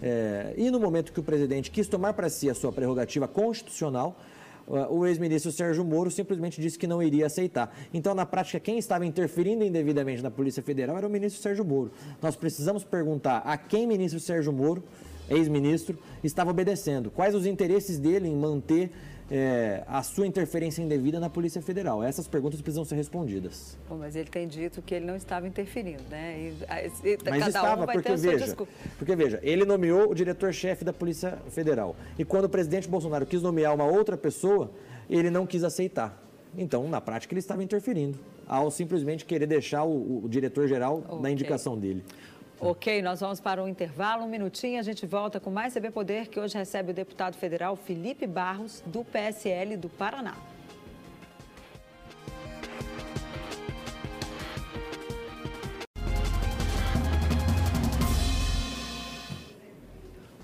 É, 0.01 0.53
e 0.57 0.71
no 0.71 0.79
momento 0.79 1.13
que 1.13 1.19
o 1.19 1.23
presidente 1.23 1.69
quis 1.69 1.87
tomar 1.87 2.13
para 2.13 2.29
si 2.29 2.49
a 2.49 2.55
sua 2.55 2.71
prerrogativa 2.71 3.27
constitucional, 3.27 4.17
o 4.89 5.05
ex-ministro 5.05 5.51
Sérgio 5.51 5.83
Moro 5.83 6.09
simplesmente 6.09 6.61
disse 6.61 6.79
que 6.79 6.87
não 6.87 7.03
iria 7.03 7.25
aceitar. 7.25 7.75
Então, 7.93 8.15
na 8.15 8.25
prática, 8.25 8.59
quem 8.59 8.77
estava 8.77 9.05
interferindo 9.05 9.63
indevidamente 9.63 10.21
na 10.21 10.31
Polícia 10.31 10.63
Federal 10.63 10.97
era 10.97 11.05
o 11.07 11.09
ministro 11.09 11.41
Sérgio 11.41 11.65
Moro. 11.65 11.91
Nós 12.21 12.35
precisamos 12.35 12.83
perguntar 12.83 13.39
a 13.39 13.57
quem 13.57 13.85
ministro 13.85 14.19
Sérgio 14.19 14.53
Moro, 14.53 14.83
ex-ministro, 15.29 15.97
estava 16.23 16.51
obedecendo. 16.51 17.11
Quais 17.11 17.35
os 17.35 17.45
interesses 17.45 17.99
dele 17.99 18.27
em 18.27 18.35
manter 18.35 18.91
é, 19.33 19.83
a 19.87 20.03
sua 20.03 20.27
interferência 20.27 20.81
indevida 20.81 21.17
na 21.17 21.29
Polícia 21.29 21.61
Federal? 21.61 22.03
Essas 22.03 22.27
perguntas 22.27 22.61
precisam 22.61 22.83
ser 22.83 22.95
respondidas. 22.95 23.77
Bom, 23.87 23.95
mas 23.97 24.13
ele 24.13 24.29
tem 24.29 24.45
dito 24.45 24.81
que 24.81 24.93
ele 24.93 25.05
não 25.05 25.15
estava 25.15 25.47
interferindo, 25.47 26.03
né? 26.09 26.37
E, 26.37 27.07
e, 27.07 27.17
Mas 27.29 27.47
estava, 27.47 27.83
um 27.83 27.87
porque 27.87 28.13
veja, 28.15 28.57
porque 28.97 29.15
veja, 29.15 29.39
ele 29.41 29.63
nomeou 29.63 30.11
o 30.11 30.13
diretor-chefe 30.13 30.83
da 30.83 30.91
Polícia 30.91 31.37
Federal. 31.49 31.95
E 32.19 32.25
quando 32.25 32.45
o 32.45 32.49
presidente 32.49 32.89
Bolsonaro 32.89 33.25
quis 33.25 33.41
nomear 33.41 33.73
uma 33.73 33.85
outra 33.85 34.17
pessoa, 34.17 34.69
ele 35.09 35.29
não 35.29 35.47
quis 35.47 35.63
aceitar. 35.63 36.21
Então, 36.57 36.89
na 36.89 36.99
prática, 36.99 37.33
ele 37.33 37.39
estava 37.39 37.63
interferindo, 37.63 38.19
ao 38.45 38.69
simplesmente 38.69 39.23
querer 39.23 39.45
deixar 39.45 39.85
o, 39.85 40.25
o 40.25 40.27
diretor-geral 40.27 40.99
na 41.07 41.13
Ok. 41.15 41.31
indicação 41.31 41.79
dele. 41.79 42.03
Ok, 42.63 43.01
nós 43.01 43.19
vamos 43.19 43.39
para 43.39 43.63
um 43.63 43.67
intervalo, 43.67 44.23
um 44.23 44.27
minutinho, 44.27 44.79
a 44.79 44.83
gente 44.83 45.03
volta 45.03 45.39
com 45.39 45.49
mais 45.49 45.73
CB 45.73 45.89
Poder, 45.89 46.27
que 46.27 46.39
hoje 46.39 46.55
recebe 46.55 46.91
o 46.91 46.93
deputado 46.93 47.35
federal 47.35 47.75
Felipe 47.75 48.27
Barros, 48.27 48.83
do 48.85 49.03
PSL 49.03 49.75
do 49.77 49.89
Paraná. 49.89 50.35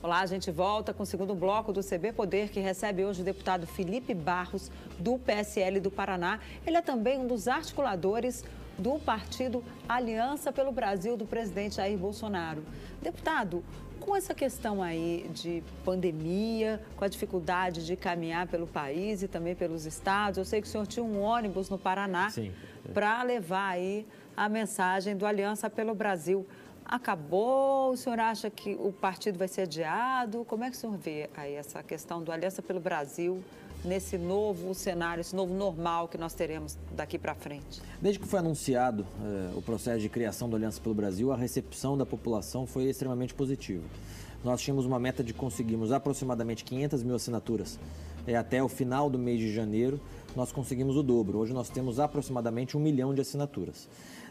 Olá, 0.01 0.21
a 0.21 0.25
gente 0.25 0.49
volta 0.49 0.95
com 0.95 1.03
o 1.03 1.05
segundo 1.05 1.35
bloco 1.35 1.71
do 1.71 1.83
CB 1.83 2.13
Poder, 2.13 2.49
que 2.49 2.59
recebe 2.59 3.05
hoje 3.05 3.21
o 3.21 3.23
deputado 3.23 3.67
Felipe 3.67 4.15
Barros, 4.15 4.71
do 4.97 5.19
PSL 5.19 5.79
do 5.79 5.91
Paraná. 5.91 6.39
Ele 6.65 6.77
é 6.77 6.81
também 6.81 7.19
um 7.19 7.27
dos 7.27 7.47
articuladores 7.47 8.43
do 8.77 8.99
partido 8.99 9.63
Aliança 9.87 10.51
pelo 10.51 10.71
Brasil 10.71 11.17
do 11.17 11.25
presidente 11.25 11.75
Jair 11.75 11.97
Bolsonaro. 11.97 12.63
Deputado, 13.01 13.63
com 13.99 14.15
essa 14.15 14.33
questão 14.33 14.81
aí 14.81 15.29
de 15.33 15.63
pandemia, 15.83 16.81
com 16.95 17.03
a 17.03 17.07
dificuldade 17.07 17.85
de 17.85 17.95
caminhar 17.95 18.47
pelo 18.47 18.67
país 18.67 19.21
e 19.21 19.27
também 19.27 19.55
pelos 19.55 19.85
estados, 19.85 20.37
eu 20.37 20.45
sei 20.45 20.61
que 20.61 20.67
o 20.67 20.69
senhor 20.69 20.87
tinha 20.87 21.03
um 21.03 21.19
ônibus 21.19 21.69
no 21.69 21.77
Paraná 21.77 22.31
para 22.93 23.21
levar 23.23 23.69
aí 23.69 24.05
a 24.35 24.47
mensagem 24.47 25.15
do 25.15 25.25
Aliança 25.25 25.69
pelo 25.69 25.93
Brasil 25.95 26.45
acabou? 26.87 27.91
O 27.91 27.97
senhor 27.97 28.19
acha 28.19 28.49
que 28.49 28.75
o 28.79 28.91
partido 28.91 29.37
vai 29.37 29.47
ser 29.47 29.63
adiado? 29.63 30.45
Como 30.45 30.63
é 30.63 30.69
que 30.69 30.77
o 30.77 30.79
senhor 30.79 30.95
vê 30.97 31.29
aí 31.35 31.53
essa 31.53 31.83
questão 31.83 32.23
do 32.23 32.31
Aliança 32.31 32.61
pelo 32.61 32.79
Brasil 32.79 33.43
nesse 33.83 34.17
novo 34.17 34.73
cenário, 34.73 35.21
esse 35.21 35.35
novo 35.35 35.53
normal 35.53 36.07
que 36.07 36.17
nós 36.17 36.33
teremos 36.33 36.77
daqui 36.95 37.17
para 37.17 37.35
frente? 37.35 37.81
Desde 38.01 38.19
que 38.19 38.27
foi 38.27 38.39
anunciado 38.39 39.05
eh, 39.21 39.51
o 39.55 39.61
processo 39.61 39.99
de 39.99 40.09
criação 40.09 40.49
do 40.49 40.55
Aliança 40.55 40.81
pelo 40.81 40.95
Brasil, 40.95 41.31
a 41.31 41.35
recepção 41.35 41.97
da 41.97 42.05
população 42.05 42.65
foi 42.65 42.85
extremamente 42.85 43.33
positiva. 43.33 43.83
Nós 44.43 44.61
tínhamos 44.61 44.85
uma 44.85 44.99
meta 44.99 45.23
de 45.23 45.33
conseguirmos 45.33 45.91
aproximadamente 45.91 46.63
500 46.63 47.03
mil 47.03 47.15
assinaturas 47.15 47.79
eh, 48.25 48.35
até 48.35 48.61
o 48.61 48.67
final 48.67 49.09
do 49.09 49.17
mês 49.17 49.39
de 49.39 49.53
janeiro. 49.53 49.99
Nós 50.35 50.51
conseguimos 50.51 50.95
o 50.95 51.03
dobro. 51.03 51.39
Hoje 51.39 51.53
nós 51.53 51.69
temos 51.69 51.99
aproximadamente 51.99 52.77
um 52.77 52.79
milhão 52.79 53.13
de 53.13 53.21
assinaturas 53.21 53.87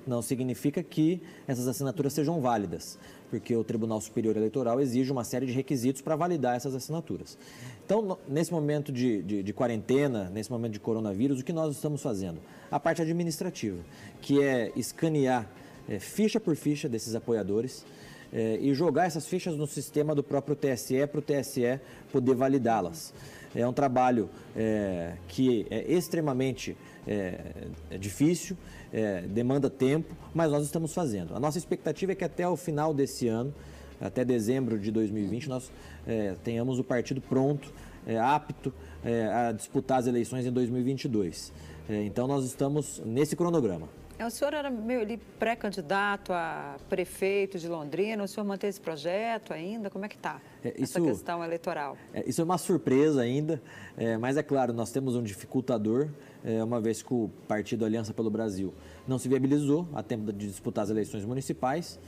não 0.07 0.23
significa 0.23 0.83
que 0.83 1.21
essas 1.47 1.67
assinaturas 1.67 2.13
sejam 2.13 2.41
válidas, 2.41 2.99
porque 3.31 3.55
o 3.57 3.65
Tribunal 3.65 4.01
Superior 4.01 4.37
Eleitoral 4.37 4.81
exige 4.81 5.11
uma 5.11 5.25
série 5.25 5.47
de 5.47 5.53
requisitos 5.53 6.01
para 6.01 6.15
validar 6.15 6.57
essas 6.57 6.75
assinaturas. 6.75 7.37
Então, 7.85 8.19
nesse 8.29 8.53
momento 8.53 8.93
de, 8.93 9.23
de, 9.23 9.43
de, 9.43 9.53
quarentena, 9.53 10.31
nesse 10.31 10.51
momento 10.51 10.73
de 10.73 10.81
coronavírus, 10.81 11.41
o 11.41 11.45
que 11.45 11.53
nós 11.53 11.75
estamos 11.75 12.03
fazendo? 12.03 12.41
A 12.71 12.79
parte 12.79 13.03
administrativa, 13.03 13.79
que 14.21 14.43
é 14.43 14.73
escanear 14.77 15.49
é, 15.89 15.99
ficha 15.99 16.41
por 16.41 16.57
ficha 16.57 16.89
desses 16.89 17.15
apoiadores 17.15 17.85
é, 18.33 18.59
e 18.61 18.75
jogar 18.75 19.07
essas 19.07 19.27
fichas 19.27 19.57
no 19.57 19.67
sistema 19.67 20.15
do 20.15 20.23
próprio 20.23 20.57
TSE 20.57 21.07
para 21.07 21.19
o 21.19 21.23
TSE 21.23 21.81
poder 22.13 22.35
validá-las. 22.35 23.15
É 23.55 23.67
um 23.67 23.73
trabalho 23.73 24.29
é, 24.55 25.15
que 25.29 25.67
é 25.71 25.91
extremamente 25.91 26.77
é, 27.07 27.69
é 27.91 27.99
difícil, 27.99 28.57
é, 28.93 29.23
demanda 29.23 29.71
tempo, 29.71 30.15
mas 30.35 30.51
nós 30.51 30.65
estamos 30.65 30.93
fazendo. 30.93 31.35
A 31.35 31.41
nossa 31.41 31.59
expectativa 31.59 32.13
é 32.13 32.15
que 32.15 32.25
até 32.25 32.47
o 32.49 32.57
final 32.57 32.93
desse 32.93 33.29
ano, 33.29 33.55
até 34.01 34.25
dezembro 34.25 34.79
de 34.79 34.91
2020, 34.91 35.49
nós 35.49 35.71
é, 36.07 36.35
tenhamos 36.43 36.79
o 36.79 36.85
partido 36.85 37.21
pronto, 37.21 37.73
é, 38.07 38.19
apto 38.19 38.73
é, 39.05 39.27
a 39.27 39.53
disputar 39.53 39.99
as 39.99 40.07
eleições 40.07 40.47
em 40.47 40.53
2022. 40.53 41.53
É, 41.89 42.03
então 42.03 42.27
nós 42.27 42.45
estamos 42.45 43.01
nesse 43.05 43.37
cronograma. 43.37 43.89
É, 44.19 44.25
o 44.25 44.31
senhor 44.31 44.55
era 44.55 44.71
meio 44.71 45.19
pré-candidato 45.39 46.33
a 46.33 46.77
prefeito 46.89 47.59
de 47.59 47.69
Londrina, 47.69 48.25
o 48.25 48.29
senhor 48.29 48.47
mantém 48.47 48.71
esse 48.71 48.81
projeto 48.81 49.53
ainda? 49.53 49.91
Como 49.91 50.07
é 50.07 50.09
que 50.09 50.17
está 50.17 50.41
é, 50.65 50.75
essa 50.83 50.99
questão 50.99 51.45
eleitoral? 51.45 51.99
É, 52.15 52.27
isso 52.27 52.41
é 52.41 52.45
uma 52.45 52.57
surpresa 52.57 53.21
ainda, 53.21 53.61
é, 53.95 54.17
mas 54.17 54.39
é 54.39 54.43
claro, 54.43 54.73
nós 54.73 54.91
temos 54.91 55.15
um 55.17 55.23
dificultador, 55.23 56.09
é, 56.43 56.65
uma 56.65 56.81
vez 56.81 57.03
que 57.03 57.13
o 57.13 57.31
Partido 57.47 57.85
Aliança 57.85 58.15
pelo 58.15 58.31
Brasil 58.31 58.73
não 59.07 59.19
se 59.19 59.29
viabilizou 59.29 59.87
a 59.93 60.03
tempo 60.03 60.33
de 60.33 60.47
disputar 60.47 60.85
as 60.85 60.91
eleições 60.91 61.27
municipais, 61.27 62.01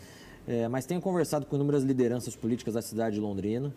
é, 0.47 0.67
mas 0.67 0.87
tenho 0.87 1.03
conversado 1.03 1.45
com 1.45 1.57
inúmeras 1.57 1.83
lideranças 1.83 2.35
políticas 2.35 2.73
da 2.73 2.81
cidade 2.81 3.17
de 3.17 3.21
Londrina, 3.21 3.71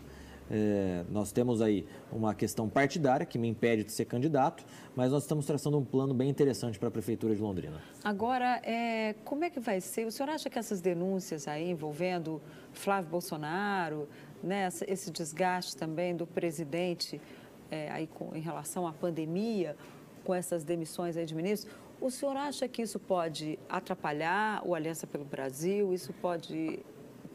é, 0.53 1.05
nós 1.09 1.31
temos 1.31 1.61
aí 1.61 1.85
uma 2.11 2.35
questão 2.35 2.67
partidária 2.67 3.25
que 3.25 3.39
me 3.39 3.47
impede 3.47 3.85
de 3.85 3.91
ser 3.93 4.03
candidato, 4.03 4.65
mas 4.93 5.09
nós 5.09 5.23
estamos 5.23 5.45
traçando 5.45 5.77
um 5.77 5.85
plano 5.85 6.13
bem 6.13 6.29
interessante 6.29 6.77
para 6.77 6.89
a 6.89 6.91
Prefeitura 6.91 7.33
de 7.33 7.41
Londrina. 7.41 7.81
Agora, 8.03 8.59
é, 8.63 9.15
como 9.23 9.45
é 9.45 9.49
que 9.49 9.61
vai 9.61 9.79
ser? 9.79 10.05
O 10.05 10.11
senhor 10.11 10.29
acha 10.29 10.49
que 10.49 10.59
essas 10.59 10.81
denúncias 10.81 11.47
aí 11.47 11.69
envolvendo 11.69 12.41
Flávio 12.73 13.09
Bolsonaro, 13.09 14.09
né, 14.43 14.67
esse 14.87 15.09
desgaste 15.09 15.77
também 15.77 16.13
do 16.13 16.27
presidente 16.27 17.21
é, 17.69 17.89
aí 17.89 18.07
com, 18.07 18.35
em 18.35 18.41
relação 18.41 18.85
à 18.85 18.91
pandemia, 18.91 19.77
com 20.25 20.35
essas 20.35 20.65
demissões 20.65 21.15
aí 21.15 21.25
de 21.25 21.33
ministros, 21.33 21.73
o 22.01 22.11
senhor 22.11 22.35
acha 22.35 22.67
que 22.67 22.81
isso 22.81 22.99
pode 22.99 23.57
atrapalhar 23.69 24.61
o 24.65 24.75
Aliança 24.75 25.07
pelo 25.07 25.23
Brasil? 25.23 25.93
Isso 25.93 26.11
pode 26.13 26.83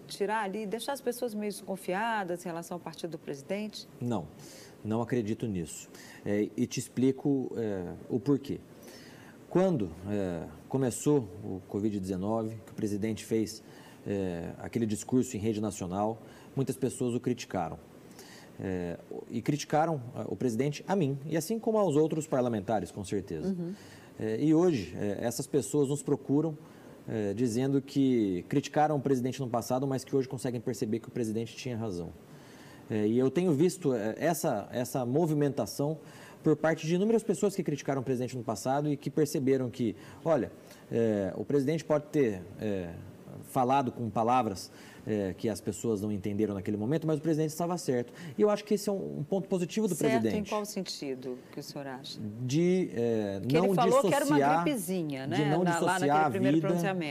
tirar 0.06 0.44
ali, 0.44 0.66
deixar 0.66 0.92
as 0.92 1.00
pessoas 1.00 1.34
meio 1.34 1.52
desconfiadas 1.52 2.44
em 2.44 2.48
relação 2.48 2.76
ao 2.76 2.80
partido 2.80 3.10
do 3.12 3.18
presidente? 3.18 3.88
Não, 4.00 4.26
não 4.84 5.02
acredito 5.02 5.46
nisso. 5.46 5.88
É, 6.24 6.48
e 6.56 6.66
te 6.66 6.78
explico 6.78 7.52
é, 7.56 7.94
o 8.08 8.18
porquê. 8.18 8.60
Quando 9.48 9.90
é, 10.08 10.46
começou 10.68 11.28
o 11.42 11.62
Covid-19, 11.70 12.50
que 12.66 12.72
o 12.72 12.74
presidente 12.74 13.24
fez 13.24 13.62
é, 14.06 14.52
aquele 14.58 14.86
discurso 14.86 15.36
em 15.36 15.40
rede 15.40 15.60
nacional, 15.60 16.20
muitas 16.54 16.76
pessoas 16.76 17.14
o 17.14 17.20
criticaram. 17.20 17.78
É, 18.58 18.98
e 19.30 19.40
criticaram 19.42 20.00
é, 20.14 20.24
o 20.26 20.36
presidente 20.36 20.84
a 20.88 20.96
mim, 20.96 21.18
e 21.26 21.36
assim 21.36 21.58
como 21.58 21.78
aos 21.78 21.96
outros 21.96 22.26
parlamentares, 22.26 22.90
com 22.90 23.04
certeza. 23.04 23.48
Uhum. 23.48 23.74
e 24.38 24.54
hoje, 24.54 24.96
essas 25.20 25.46
pessoas 25.46 25.88
nos 25.88 26.02
procuram 26.02 26.56
é, 27.08 27.32
dizendo 27.34 27.80
que 27.80 28.44
criticaram 28.48 28.96
o 28.96 29.00
presidente 29.00 29.40
no 29.40 29.48
passado, 29.48 29.86
mas 29.86 30.04
que 30.04 30.14
hoje 30.14 30.28
conseguem 30.28 30.60
perceber 30.60 31.00
que 31.00 31.08
o 31.08 31.10
presidente 31.10 31.54
tinha 31.56 31.76
razão. 31.76 32.10
É, 32.88 33.06
e 33.06 33.18
eu 33.18 33.30
tenho 33.30 33.52
visto 33.52 33.94
é, 33.94 34.14
essa, 34.18 34.68
essa 34.70 35.04
movimentação 35.04 35.98
por 36.42 36.56
parte 36.56 36.86
de 36.86 36.94
inúmeras 36.94 37.22
pessoas 37.22 37.56
que 37.56 37.62
criticaram 37.62 38.00
o 38.00 38.04
presidente 38.04 38.36
no 38.36 38.44
passado 38.44 38.88
e 38.88 38.96
que 38.96 39.10
perceberam 39.10 39.68
que, 39.68 39.96
olha, 40.24 40.52
é, 40.90 41.32
o 41.36 41.44
presidente 41.44 41.84
pode 41.84 42.04
ter 42.06 42.42
é, 42.60 42.90
falado 43.44 43.90
com 43.90 44.08
palavras 44.08 44.70
é, 45.06 45.32
que 45.34 45.48
as 45.48 45.60
pessoas 45.60 46.02
não 46.02 46.10
entenderam 46.10 46.54
naquele 46.54 46.76
momento, 46.76 47.06
mas 47.06 47.18
o 47.18 47.22
presidente 47.22 47.50
estava 47.50 47.78
certo. 47.78 48.12
E 48.36 48.42
eu 48.42 48.50
acho 48.50 48.64
que 48.64 48.74
esse 48.74 48.88
é 48.88 48.92
um, 48.92 49.20
um 49.20 49.24
ponto 49.24 49.48
positivo 49.48 49.86
do 49.86 49.94
certo 49.94 50.20
presidente. 50.20 50.48
em 50.48 50.50
qual 50.50 50.64
sentido 50.64 51.38
que 51.52 51.60
o 51.60 51.62
senhor 51.62 51.86
acha? 51.86 52.18
De 52.42 52.90
é, 52.94 53.40
que 53.46 53.54
não 53.54 53.66
ele 53.66 53.74
falou 53.74 54.02
dissociar, 54.02 54.26
que 54.26 54.32
era 54.32 54.46
uma 54.46 54.62
gripezinha, 54.62 55.26
né? 55.26 55.36
De 55.36 55.44
não 55.44 55.64
Na, 55.64 55.70
dissociar 55.70 56.26
a 56.26 56.28
vida, 56.28 56.68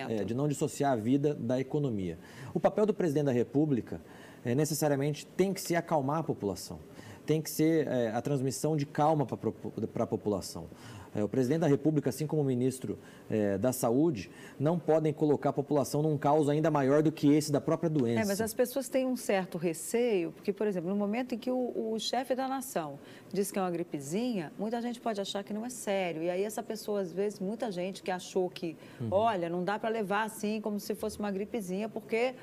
é, 0.09 0.23
de 0.23 0.33
não 0.33 0.47
dissociar 0.47 0.91
a 0.91 0.95
vida 0.95 1.33
da 1.33 1.59
economia. 1.59 2.19
O 2.53 2.59
papel 2.59 2.85
do 2.85 2.93
presidente 2.93 3.25
da 3.25 3.31
República 3.31 4.01
é, 4.43 4.53
necessariamente 4.53 5.25
tem 5.25 5.53
que 5.53 5.61
ser 5.61 5.75
acalmar 5.75 6.19
a 6.19 6.23
população 6.23 6.79
tem 7.25 7.41
que 7.41 7.49
ser 7.49 7.87
é, 7.87 8.11
a 8.11 8.21
transmissão 8.21 8.77
de 8.77 8.85
calma 8.85 9.25
para 9.25 10.03
a 10.03 10.07
população. 10.07 10.67
É, 11.15 11.23
o 11.23 11.29
presidente 11.29 11.61
da 11.61 11.67
República, 11.67 12.09
assim 12.09 12.27
como 12.27 12.41
o 12.41 12.45
ministro 12.45 12.99
é, 13.29 13.57
da 13.57 13.71
Saúde, 13.71 14.29
não 14.59 14.77
podem 14.77 15.13
colocar 15.13 15.49
a 15.49 15.53
população 15.53 16.01
num 16.01 16.17
caos 16.17 16.49
ainda 16.49 16.69
maior 16.69 17.01
do 17.01 17.11
que 17.11 17.31
esse 17.33 17.51
da 17.51 17.61
própria 17.61 17.89
doença. 17.89 18.21
É, 18.21 18.25
mas 18.25 18.41
as 18.41 18.53
pessoas 18.53 18.89
têm 18.89 19.05
um 19.05 19.15
certo 19.15 19.57
receio, 19.57 20.33
porque, 20.33 20.51
por 20.51 20.67
exemplo, 20.67 20.89
no 20.89 20.95
momento 20.95 21.33
em 21.33 21.37
que 21.37 21.49
o, 21.49 21.93
o 21.93 21.97
chefe 21.99 22.35
da 22.35 22.47
nação 22.47 22.99
diz 23.31 23.49
que 23.51 23.57
é 23.57 23.61
uma 23.61 23.71
gripezinha, 23.71 24.51
muita 24.59 24.81
gente 24.81 24.99
pode 24.99 25.21
achar 25.21 25.43
que 25.43 25.53
não 25.53 25.65
é 25.65 25.69
sério. 25.69 26.21
E 26.21 26.29
aí 26.29 26.43
essa 26.43 26.61
pessoa, 26.61 26.99
às 26.99 27.13
vezes, 27.13 27.39
muita 27.39 27.71
gente 27.71 28.03
que 28.03 28.11
achou 28.11 28.49
que, 28.49 28.75
uhum. 28.99 29.07
olha, 29.11 29.49
não 29.49 29.63
dá 29.63 29.79
para 29.79 29.89
levar 29.89 30.23
assim 30.23 30.59
como 30.59 30.79
se 30.79 30.93
fosse 30.93 31.17
uma 31.17 31.31
gripezinha, 31.31 31.87
porque 31.87 32.35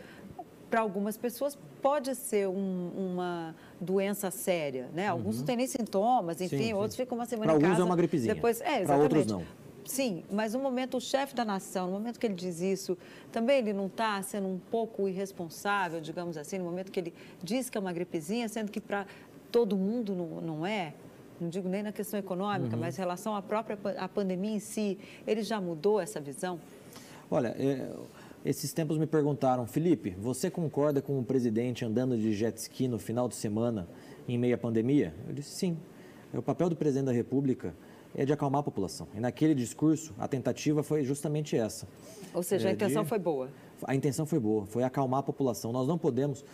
para 0.73 0.81
algumas 0.81 1.19
pessoas 1.19 1.59
pode 1.83 2.15
ser 2.15 2.49
um, 2.49 2.91
uma 2.97 3.55
doença 3.79 4.31
séria, 4.31 4.89
né? 4.95 5.07
Alguns 5.07 5.35
uhum. 5.35 5.41
não 5.41 5.47
têm 5.47 5.57
nem 5.59 5.67
sintomas, 5.67 6.41
enfim, 6.41 6.57
sim, 6.57 6.65
sim. 6.65 6.73
outros 6.73 6.97
ficam 6.97 7.19
uma 7.19 7.27
semana 7.27 7.45
pra 7.45 7.59
em 7.59 7.61
casa. 7.61 7.61
Para 7.61 7.69
alguns 7.73 7.83
é 7.83 7.91
uma 7.91 7.95
gripezinha. 7.95 8.35
Depois, 8.35 8.63
é, 8.63 8.83
para 8.83 8.97
outros 8.97 9.27
não. 9.27 9.45
Sim, 9.85 10.25
mas 10.33 10.55
no 10.55 10.61
momento 10.61 10.97
o 10.97 11.01
chefe 11.01 11.35
da 11.35 11.45
nação, 11.45 11.89
no 11.89 11.93
momento 11.93 12.19
que 12.19 12.25
ele 12.25 12.35
diz 12.35 12.63
isso, 12.63 12.97
também 13.31 13.59
ele 13.59 13.75
não 13.75 13.85
está 13.85 14.23
sendo 14.23 14.49
um 14.49 14.59
pouco 14.71 15.07
irresponsável, 15.07 16.01
digamos 16.01 16.39
assim, 16.39 16.57
no 16.57 16.65
momento 16.65 16.91
que 16.91 16.99
ele 16.99 17.13
diz 17.43 17.69
que 17.69 17.77
é 17.77 17.81
uma 17.81 17.93
gripezinha, 17.93 18.49
sendo 18.49 18.73
que 18.73 18.81
para 18.81 19.05
todo 19.51 19.77
mundo 19.77 20.15
não, 20.15 20.41
não 20.41 20.67
é? 20.67 20.95
Não 21.39 21.51
digo 21.51 21.69
nem 21.69 21.83
na 21.83 21.93
questão 21.93 22.19
econômica, 22.19 22.77
uhum. 22.77 22.81
mas 22.81 22.97
em 22.97 22.99
relação 22.99 23.37
à 23.37 23.43
própria 23.43 23.79
à 23.99 24.09
pandemia 24.09 24.53
em 24.53 24.59
si, 24.59 24.99
ele 25.27 25.43
já 25.43 25.61
mudou 25.61 26.01
essa 26.01 26.19
visão? 26.19 26.59
Olha, 27.31 27.49
é, 27.59 27.91
esses 28.45 28.73
tempos 28.73 28.99
me 28.99 29.07
perguntaram, 29.07 29.67
Felipe, 29.67 30.11
você 30.19 30.51
concorda 30.51 31.01
com 31.01 31.19
o 31.19 31.25
presidente 31.25 31.85
andando 31.85 32.17
de 32.17 32.33
jet 32.33 32.57
ski 32.59 32.89
no 32.89 32.99
final 32.99 33.29
de 33.29 33.37
semana 33.37 33.89
em 34.27 34.37
meio 34.37 34.55
à 34.55 34.59
pandemia? 34.59 35.15
Eu 35.29 35.35
disse 35.35 35.51
sim. 35.51 35.77
É 36.33 36.39
o 36.39 36.43
papel 36.43 36.69
do 36.69 36.77
presidente 36.77 37.07
da 37.07 37.13
República 37.13 37.75
é 38.15 38.25
de 38.25 38.33
acalmar 38.33 38.61
a 38.61 38.63
população. 38.63 39.07
E 39.15 39.21
naquele 39.21 39.55
discurso, 39.55 40.15
a 40.19 40.29
tentativa 40.29 40.83
foi 40.83 41.05
justamente 41.05 41.57
essa. 41.57 41.87
Ou 42.35 42.43
seja, 42.43 42.69
é, 42.69 42.71
a 42.71 42.75
intenção 42.75 43.03
de... 43.03 43.09
foi 43.09 43.19
boa. 43.19 43.49
A 43.85 43.95
intenção 43.95 44.27
foi 44.27 44.39
boa, 44.39 44.67
foi 44.67 44.83
acalmar 44.83 45.21
a 45.21 45.23
população. 45.23 45.73
Nós 45.73 45.87
não 45.89 45.97
podemos 45.97 46.45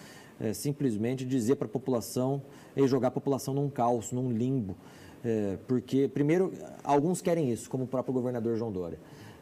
é, 0.40 0.52
simplesmente 0.52 1.24
dizer 1.24 1.56
para 1.56 1.66
a 1.66 1.70
população 1.70 2.42
e 2.76 2.86
jogar 2.86 3.08
a 3.08 3.10
população 3.10 3.54
num 3.54 3.68
caos, 3.68 4.12
num 4.12 4.30
limbo. 4.30 4.76
É, 5.24 5.58
porque, 5.66 6.06
primeiro, 6.06 6.52
alguns 6.84 7.20
querem 7.20 7.50
isso, 7.50 7.68
como 7.68 7.84
o 7.84 7.86
próprio 7.86 8.14
governador 8.14 8.56
João 8.56 8.70
Dória. 8.70 8.98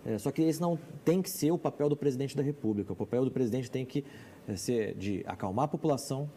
É, 0.07 0.19
só 0.19 0.31
que 0.31 0.41
esse 0.43 0.61
não 0.61 0.79
tem 1.05 1.21
que 1.21 1.29
ser 1.29 1.51
o 1.51 1.59
papel 1.59 1.89
do 1.89 1.97
presidente 1.97 2.37
da 2.37 2.43
República. 2.43 2.93
O 2.93 2.97
papel 2.97 3.25
do 3.25 3.31
presidente 3.31 3.69
tem 3.69 3.85
que 3.85 4.05
é, 4.47 4.55
ser 4.55 4.95
de 4.95 5.25
acalmar 5.27 5.65
a 5.65 5.69
população 5.69 6.31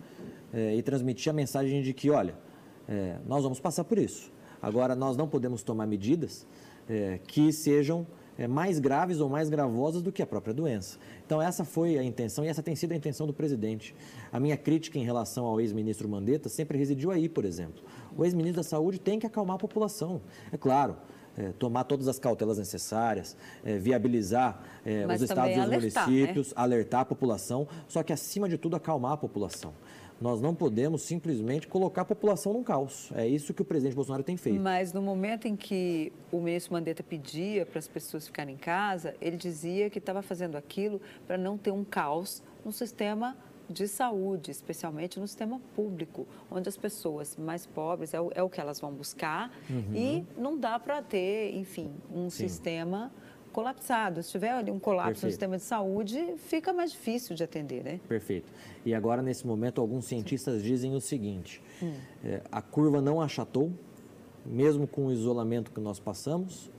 é, 0.52 0.76
e 0.76 0.82
transmitir 0.82 1.30
a 1.30 1.34
mensagem 1.34 1.84
de 1.84 1.94
que, 1.94 2.10
olha, 2.10 2.36
é, 2.88 3.18
nós 3.28 3.44
vamos 3.44 3.60
passar 3.60 3.84
por 3.84 4.00
isso. 4.00 4.32
Agora, 4.60 4.96
nós 4.96 5.16
não 5.16 5.28
podemos 5.28 5.62
tomar 5.62 5.86
medidas 5.86 6.48
é, 6.90 7.20
que 7.20 7.54
sejam 7.54 8.08
é, 8.40 8.48
mais 8.48 8.80
graves 8.80 9.20
ou 9.20 9.30
mais 9.30 9.50
gravosas 9.50 10.02
do 10.02 10.12
que 10.12 10.24
a 10.24 10.26
própria 10.26 10.54
doença. 10.54 10.98
Então, 11.24 11.40
essa 11.40 11.64
foi 11.64 12.00
a 12.00 12.04
intenção 12.04 12.44
e 12.44 12.48
essa 12.48 12.64
tem 12.64 12.76
sido 12.76 12.94
a 12.94 12.96
intenção 12.96 13.28
do 13.28 13.34
presidente. 13.34 13.94
A 14.32 14.40
minha 14.40 14.58
crítica 14.58 14.98
em 14.98 15.04
relação 15.04 15.46
ao 15.46 15.62
ex-ministro 15.62 16.10
Mandetta 16.10 16.50
sempre 16.50 16.76
residiu 16.76 17.12
aí, 17.12 17.30
por 17.30 17.46
exemplo. 17.46 17.84
O 18.18 18.26
ex-ministro 18.26 18.64
da 18.64 18.68
Saúde 18.68 19.00
tem 19.00 19.20
que 19.20 19.28
acalmar 19.28 19.58
a 19.58 19.60
população. 19.60 20.22
É 20.52 20.58
claro, 20.58 20.98
é, 21.40 21.54
tomar 21.58 21.86
todas 21.86 22.08
as 22.08 22.20
cautelas 22.20 22.58
necessárias, 22.58 23.36
é, 23.64 23.78
viabilizar 23.78 24.62
é, 24.86 25.08
os 25.08 25.22
estados 25.22 25.56
e 25.56 25.60
os 25.60 25.66
alertar, 25.66 26.10
municípios, 26.10 26.48
né? 26.50 26.54
alertar 26.56 27.02
a 27.02 27.06
população, 27.06 27.68
só 27.88 28.04
que, 28.04 28.12
acima 28.12 28.50
de 28.50 28.58
tudo, 28.58 28.76
acalmar 28.76 29.14
a 29.14 29.18
população. 29.18 29.74
Nós 30.20 30.42
não 30.42 30.54
podemos 30.54 31.04
simplesmente 31.04 31.66
colocar 31.66 32.02
a 32.02 32.06
população 32.06 32.52
num 32.52 32.62
caos. 32.62 33.10
É 33.16 33.26
isso 33.26 33.54
que 33.54 33.62
o 33.62 33.66
presidente 33.66 33.96
Bolsonaro 33.96 34.22
tem 34.22 34.36
feito. 34.36 34.60
Mas 34.60 34.92
no 34.92 35.02
momento 35.02 35.48
em 35.48 35.56
que 35.56 36.12
o 36.30 36.42
ministro 36.42 36.74
Mandetta 36.74 37.02
pedia 37.02 37.66
para 37.66 37.80
as 37.80 37.88
pessoas 37.88 38.28
ficarem 38.28 38.56
em 38.56 38.58
casa, 38.58 39.16
ele 39.22 39.38
dizia 39.38 39.90
que 39.90 39.98
estava 39.98 40.22
fazendo 40.22 40.58
aquilo 40.58 41.00
para 41.26 41.38
não 41.38 41.58
ter 41.58 41.72
um 41.72 41.86
caos 41.86 42.44
no 42.66 42.72
sistema 42.74 43.38
de 43.70 43.88
saúde, 43.88 44.52
especialmente 44.52 45.20
no 45.20 45.28
sistema 45.28 45.62
público, 45.76 46.28
onde 46.50 46.68
as 46.68 46.76
pessoas 46.76 47.38
mais 47.38 47.66
pobres 47.66 48.14
é 48.14 48.20
o, 48.20 48.32
é 48.34 48.42
o 48.42 48.50
que 48.50 48.60
elas 48.60 48.80
vão 48.80 48.92
buscar 48.92 49.52
uhum. 49.70 49.96
e 49.96 50.26
não 50.38 50.58
dá 50.58 50.80
para 50.80 51.02
ter, 51.02 51.56
enfim, 51.56 51.92
um 52.12 52.30
Sim. 52.30 52.48
sistema 52.48 53.12
colapsado. 53.52 54.24
Se 54.24 54.32
tiver 54.32 54.52
ali 54.52 54.72
um 54.72 54.80
colapso 54.80 55.22
Perfeito. 55.22 55.26
no 55.26 55.32
sistema 55.32 55.58
de 55.58 55.64
saúde, 55.64 56.36
fica 56.38 56.74
mais 56.74 56.92
difícil 56.92 57.36
de 57.36 57.44
atender, 57.44 57.84
né? 57.84 58.00
Perfeito. 58.08 58.52
E 58.86 58.94
agora, 58.94 59.22
nesse 59.22 59.46
momento, 59.46 59.82
alguns 59.82 60.06
cientistas 60.06 60.64
dizem 60.64 60.96
o 60.96 61.02
seguinte, 61.02 61.62
hum. 61.82 61.94
é, 62.24 62.42
a 62.52 62.62
curva 62.62 63.02
não 63.02 63.22
achatou, 63.22 63.72
mesmo 64.46 64.88
com 64.88 65.08
o 65.08 65.12
isolamento 65.12 65.72
que 65.72 65.80
nós 65.80 66.00
passamos, 66.00 66.72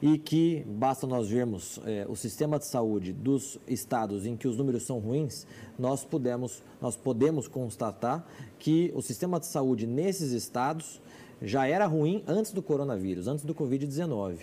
e 0.00 0.18
que 0.18 0.64
basta 0.66 1.06
nós 1.06 1.28
vermos 1.28 1.80
é, 1.84 2.06
o 2.08 2.14
sistema 2.14 2.58
de 2.58 2.66
saúde 2.66 3.12
dos 3.12 3.58
estados 3.66 4.26
em 4.26 4.36
que 4.36 4.46
os 4.46 4.56
números 4.56 4.84
são 4.84 4.98
ruins, 4.98 5.46
nós 5.78 6.04
podemos, 6.04 6.62
nós 6.80 6.96
podemos 6.96 7.48
constatar 7.48 8.26
que 8.58 8.92
o 8.94 9.02
sistema 9.02 9.40
de 9.40 9.46
saúde 9.46 9.86
nesses 9.86 10.32
estados 10.32 11.00
já 11.40 11.66
era 11.66 11.86
ruim 11.86 12.22
antes 12.26 12.52
do 12.52 12.62
coronavírus, 12.62 13.26
antes 13.26 13.44
do 13.44 13.54
Covid-19 13.54 14.38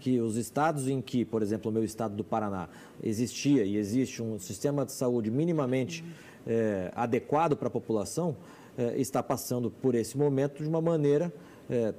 que 0.00 0.20
os 0.20 0.36
estados 0.36 0.88
em 0.88 1.00
que, 1.00 1.24
por 1.24 1.42
exemplo, 1.42 1.70
o 1.70 1.74
meu 1.74 1.84
estado 1.84 2.14
do 2.14 2.22
Paraná, 2.22 2.68
existia 3.02 3.64
e 3.64 3.76
existe 3.76 4.22
um 4.22 4.38
sistema 4.38 4.84
de 4.84 4.92
saúde 4.92 5.30
minimamente 5.30 6.04
é, 6.46 6.90
adequado 6.94 7.56
para 7.56 7.68
a 7.68 7.70
população, 7.70 8.36
é, 8.76 8.98
está 8.98 9.22
passando 9.22 9.70
por 9.70 9.94
esse 9.94 10.16
momento 10.16 10.62
de 10.62 10.68
uma 10.68 10.80
maneira 10.80 11.32
é, 11.68 11.92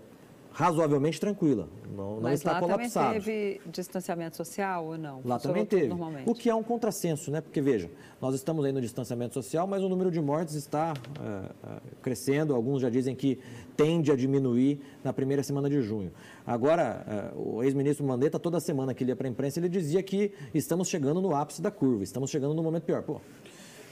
razoavelmente 0.59 1.21
tranquila. 1.21 1.69
Não, 1.95 2.15
não 2.15 2.21
Mas 2.21 2.41
está 2.41 2.51
lá 2.51 2.59
colapsado. 2.59 3.05
também 3.05 3.21
teve 3.21 3.61
distanciamento 3.65 4.35
social 4.35 4.87
ou 4.87 4.97
não? 4.97 5.21
Lá 5.23 5.39
também 5.39 5.65
teve. 5.65 5.89
O 6.25 6.35
que 6.35 6.49
é 6.49 6.53
um 6.55 6.61
contrassenso, 6.61 7.31
né? 7.31 7.39
Porque, 7.39 7.61
veja, 7.61 7.89
nós 8.21 8.35
estamos 8.35 8.65
aí 8.65 8.73
no 8.73 8.81
distanciamento 8.81 9.33
social, 9.33 9.65
mas 9.65 9.81
o 9.81 9.87
número 9.87 10.11
de 10.11 10.19
mortes 10.19 10.55
está 10.55 10.93
é, 11.17 11.45
é, 11.65 11.79
crescendo. 12.01 12.53
Alguns 12.53 12.81
já 12.81 12.89
dizem 12.89 13.15
que 13.15 13.39
tende 13.77 14.11
a 14.11 14.17
diminuir 14.17 14.81
na 15.01 15.13
primeira 15.13 15.41
semana 15.43 15.69
de 15.69 15.81
junho. 15.81 16.11
Agora, 16.45 17.05
é, 17.07 17.37
o 17.37 17.63
ex-ministro 17.63 18.05
Mandetta, 18.05 18.37
toda 18.37 18.59
semana 18.59 18.93
que 18.93 19.01
ele 19.01 19.11
ia 19.11 19.15
para 19.15 19.27
a 19.27 19.31
imprensa, 19.31 19.61
ele 19.61 19.69
dizia 19.69 20.03
que 20.03 20.33
estamos 20.53 20.89
chegando 20.89 21.21
no 21.21 21.33
ápice 21.33 21.61
da 21.61 21.71
curva, 21.71 22.03
estamos 22.03 22.29
chegando 22.29 22.53
no 22.53 22.61
momento 22.61 22.83
pior. 22.83 23.01
Pô, 23.01 23.21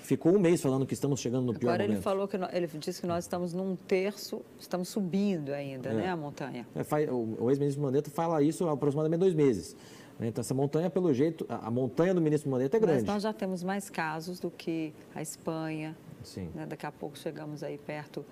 ficou 0.07 0.33
um 0.33 0.39
mês 0.39 0.61
falando 0.61 0.85
que 0.85 0.93
estamos 0.93 1.19
chegando 1.19 1.45
no 1.45 1.53
pior 1.53 1.71
Agora 1.71 1.83
momento. 1.83 1.97
ele 1.97 2.01
falou 2.01 2.27
que 2.27 2.37
ele 2.53 2.67
disse 2.79 3.01
que 3.01 3.07
nós 3.07 3.25
estamos 3.25 3.53
num 3.53 3.75
terço, 3.75 4.41
estamos 4.57 4.87
subindo 4.87 5.53
ainda, 5.53 5.89
é. 5.89 5.93
né, 5.93 6.09
a 6.09 6.15
montanha. 6.15 6.65
É, 6.73 7.11
o 7.11 7.49
ex-ministro 7.49 7.83
Mandetta 7.83 8.09
fala 8.09 8.41
isso 8.41 8.65
há 8.67 8.71
aproximadamente 8.71 9.19
dois 9.19 9.33
meses. 9.33 9.75
Né? 10.17 10.27
Então, 10.27 10.41
essa 10.41 10.53
montanha, 10.53 10.89
pelo 10.89 11.13
jeito, 11.13 11.45
a 11.49 11.69
montanha 11.69 12.13
do 12.13 12.21
ministro 12.21 12.49
Mandetta 12.49 12.77
é 12.77 12.79
grande. 12.79 13.01
Mas 13.01 13.03
nós 13.03 13.23
já 13.23 13.33
temos 13.33 13.63
mais 13.63 13.89
casos 13.89 14.39
do 14.39 14.49
que 14.49 14.93
a 15.13 15.21
Espanha, 15.21 15.95
Sim. 16.23 16.49
Né? 16.53 16.65
Daqui 16.65 16.85
a 16.85 16.91
pouco 16.91 17.17
chegamos 17.17 17.63
aí 17.63 17.77
perto, 17.77 18.25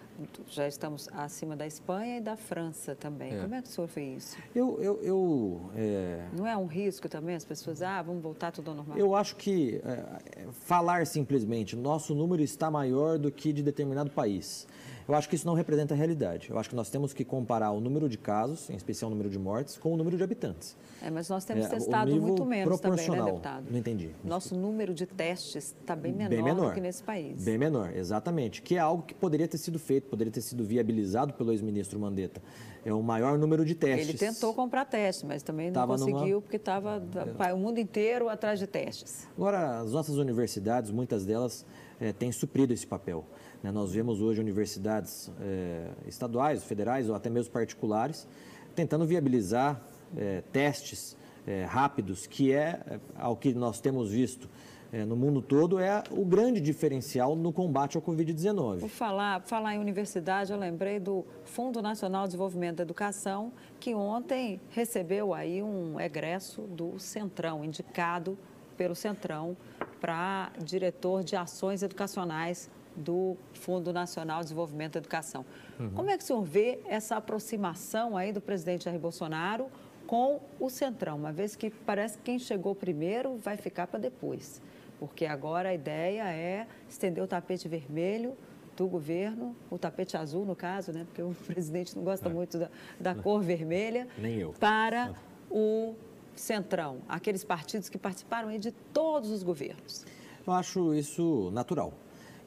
já 0.50 0.67
estamos 0.67 1.08
acima 1.13 1.56
da 1.56 1.65
Espanha 1.65 2.17
e 2.17 2.21
da 2.21 2.36
França 2.36 2.95
também. 2.95 3.34
É. 3.34 3.41
Como 3.41 3.56
é 3.56 3.62
que 3.62 3.67
o 3.67 3.71
senhor 3.71 3.88
vê 3.88 4.15
isso? 4.15 4.38
Eu, 4.54 4.82
eu, 4.82 5.02
eu 5.02 5.71
é... 5.76 6.28
Não 6.36 6.45
é 6.48 6.56
um 6.58 6.65
risco 6.65 7.08
também 7.08 7.36
as 7.36 7.45
pessoas, 7.45 7.82
ah, 7.82 8.02
vamos 8.02 8.21
voltar 8.21 8.52
tudo 8.52 8.71
ao 8.71 8.76
normal? 8.76 8.98
Eu 8.98 9.15
acho 9.15 9.36
que 9.36 9.82
é, 9.86 10.48
falar 10.52 11.06
simplesmente, 11.08 11.76
nosso 11.76 12.13
número 12.13 12.41
está 12.41 12.69
maior 12.69 13.17
do 13.17 13.32
que 13.32 13.54
de 13.54 13.63
determinado 13.63 14.10
país. 14.12 14.67
Eu 15.08 15.13
acho 15.13 15.30
que 15.30 15.36
isso 15.36 15.46
não 15.46 15.54
representa 15.54 15.94
a 15.94 15.98
realidade. 15.98 16.50
Eu 16.50 16.58
acho 16.58 16.70
que 16.70 16.76
nós 16.76 16.89
temos 16.89 17.13
que 17.13 17.24
comparar 17.24 17.72
o 17.72 17.80
número 17.80 18.10
de 18.10 18.18
casos, 18.18 18.70
em 18.70 18.76
especial 18.76 19.10
o 19.10 19.12
número 19.12 19.30
de 19.30 19.38
mortes, 19.38 19.78
com 19.78 19.94
o 19.94 19.98
número 19.98 20.18
de 20.18 20.24
habitantes. 20.24 20.76
É, 21.02 21.12
mas 21.12 21.30
nós 21.30 21.46
temos 21.46 21.65
é, 21.65 21.70
testado 21.70 22.15
muito 22.20 22.44
menos 22.44 22.80
também, 22.80 23.08
né, 23.10 23.22
deputado? 23.22 23.65
Não 23.70 23.78
entendi. 23.78 24.10
Nosso 24.24 24.56
número 24.56 24.94
de 24.96 25.06
testes 25.06 25.76
está 25.80 25.96
bem 25.96 26.12
menor, 26.12 26.30
bem 26.30 26.44
menor 26.44 26.70
do 26.70 26.74
que 26.74 26.82
nesse 26.82 27.04
país. 27.04 27.44
Bem 27.44 27.58
menor, 27.58 27.96
exatamente. 27.96 28.63
Que 28.63 28.76
é 28.76 28.80
algo 28.80 29.04
que 29.04 29.13
poderia 29.13 29.48
ter 29.48 29.60
sido 29.60 29.78
feito, 29.78 30.08
poderia 30.08 30.34
ter 30.34 30.41
sido 30.41 30.63
viabilizado 30.63 31.34
pelo 31.34 31.52
ex-ministro 31.52 32.00
Mandetta. 32.00 32.41
É 32.84 32.91
o 32.91 33.04
maior 33.04 33.38
número 33.38 33.63
de 33.63 33.76
testes. 33.76 34.10
Ele 34.10 34.18
tentou 34.18 34.54
comprar 34.54 34.86
testes, 34.86 35.24
mas 35.24 35.44
também 35.44 35.68
não 35.68 35.74
tava 35.74 35.94
conseguiu, 35.98 36.15
numa... 36.15 36.41
porque 36.41 36.58
estava 36.58 37.04
é. 37.48 37.54
o 37.54 37.58
mundo 37.58 37.80
inteiro 37.80 38.28
atrás 38.30 38.58
de 38.58 38.65
testes. 38.65 39.28
Agora, 39.38 39.80
as 39.80 39.91
nossas 39.91 40.18
universidades, 40.18 40.89
muitas 40.89 41.26
delas, 41.26 41.65
é, 42.00 42.12
têm 42.12 42.32
suprido 42.32 42.74
esse 42.74 42.86
papel. 42.86 43.26
Né? 43.65 43.71
Nós 43.71 43.91
vemos 43.91 44.21
hoje 44.21 44.39
universidades 44.39 45.32
é, 45.41 45.88
estaduais, 46.06 46.63
federais 46.63 47.10
ou 47.10 47.15
até 47.15 47.32
mesmo 47.32 47.51
particulares 47.51 48.28
tentando 48.75 49.06
viabilizar 49.08 49.82
é, 50.15 50.43
testes 50.51 51.17
é, 51.47 51.63
rápidos, 51.63 52.28
que 52.28 52.54
é, 52.54 52.80
é 52.86 52.99
ao 53.17 53.36
que 53.36 53.54
nós 53.54 53.80
temos 53.80 54.12
visto 54.12 54.47
é, 54.91 55.04
no 55.04 55.15
mundo 55.15 55.41
todo, 55.41 55.80
é 55.80 56.04
o 56.12 56.23
grande 56.23 56.62
diferencial 56.62 57.36
no 57.36 57.51
combate 57.51 57.95
ao 57.95 58.04
Covid-19. 58.04 58.82
Por 58.82 58.89
falar, 58.89 59.41
falar 59.41 59.75
em 59.75 59.80
universidade, 59.80 60.51
eu 60.51 60.60
lembrei 60.60 60.99
do 60.99 61.25
Fundo 61.43 61.82
Nacional 61.82 62.23
de 62.23 62.30
Desenvolvimento 62.30 62.78
da 62.78 62.84
Educação, 62.84 63.51
que 63.80 63.95
ontem 63.95 64.60
recebeu 64.69 65.34
aí 65.34 65.63
um 65.63 65.99
egresso 65.99 66.62
do 66.63 66.99
Centrão, 66.99 67.65
indicado 67.65 68.38
pelo 68.78 68.93
Centrão 68.93 69.58
para 69.99 70.51
diretor 70.63 71.23
de 71.23 71.36
ações 71.36 71.82
educacionais 71.82 72.69
do 72.95 73.36
Fundo 73.53 73.91
Nacional 73.91 74.39
de 74.39 74.45
Desenvolvimento 74.45 74.93
da 74.93 74.99
Educação. 74.99 75.45
Uhum. 75.79 75.91
Como 75.91 76.10
é 76.10 76.17
que 76.17 76.23
o 76.23 76.27
senhor 76.27 76.43
vê 76.43 76.79
essa 76.88 77.17
aproximação 77.17 78.15
aí 78.15 78.31
do 78.31 78.41
presidente 78.41 78.86
Jair 78.86 78.99
Bolsonaro 78.99 79.67
com 80.08 80.39
o 80.60 80.69
Centrão, 80.69 81.17
uma 81.17 81.31
vez 81.31 81.55
que 81.55 81.69
parece 81.69 82.17
que 82.17 82.23
quem 82.23 82.39
chegou 82.39 82.75
primeiro 82.75 83.38
vai 83.38 83.58
ficar 83.58 83.88
para 83.88 83.99
depois? 83.99 84.62
Porque 84.99 85.25
agora 85.25 85.69
a 85.69 85.73
ideia 85.73 86.23
é 86.31 86.67
estender 86.88 87.23
o 87.23 87.27
tapete 87.27 87.67
vermelho 87.67 88.38
do 88.75 88.88
governo, 88.88 89.55
o 89.69 89.77
tapete 89.77 90.17
azul 90.17 90.45
no 90.45 90.55
caso, 90.55 90.91
né? 90.91 91.05
Porque 91.05 91.21
o 91.21 91.34
presidente 91.47 91.95
não 91.95 92.03
gosta 92.03 92.29
é. 92.29 92.31
muito 92.31 92.58
da, 92.58 92.69
da 92.99 93.15
cor 93.15 93.41
vermelha. 93.41 94.08
Nem 94.17 94.36
eu. 94.36 94.53
Para 94.60 95.13
o 95.49 95.95
Centrão, 96.36 96.99
aqueles 97.08 97.43
partidos 97.43 97.89
que 97.89 97.97
participaram 97.97 98.49
aí 98.49 98.60
de 98.60 98.71
todos 98.71 99.31
os 99.31 99.41
governos. 99.43 100.05
Eu 100.45 100.53
acho 100.53 100.93
isso 100.93 101.49
natural. 101.51 101.93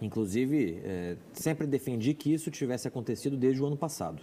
Inclusive, 0.00 0.80
é, 0.84 1.16
sempre 1.32 1.66
defendi 1.66 2.14
que 2.14 2.32
isso 2.32 2.50
tivesse 2.50 2.86
acontecido 2.86 3.36
desde 3.36 3.62
o 3.62 3.66
ano 3.66 3.76
passado. 3.76 4.22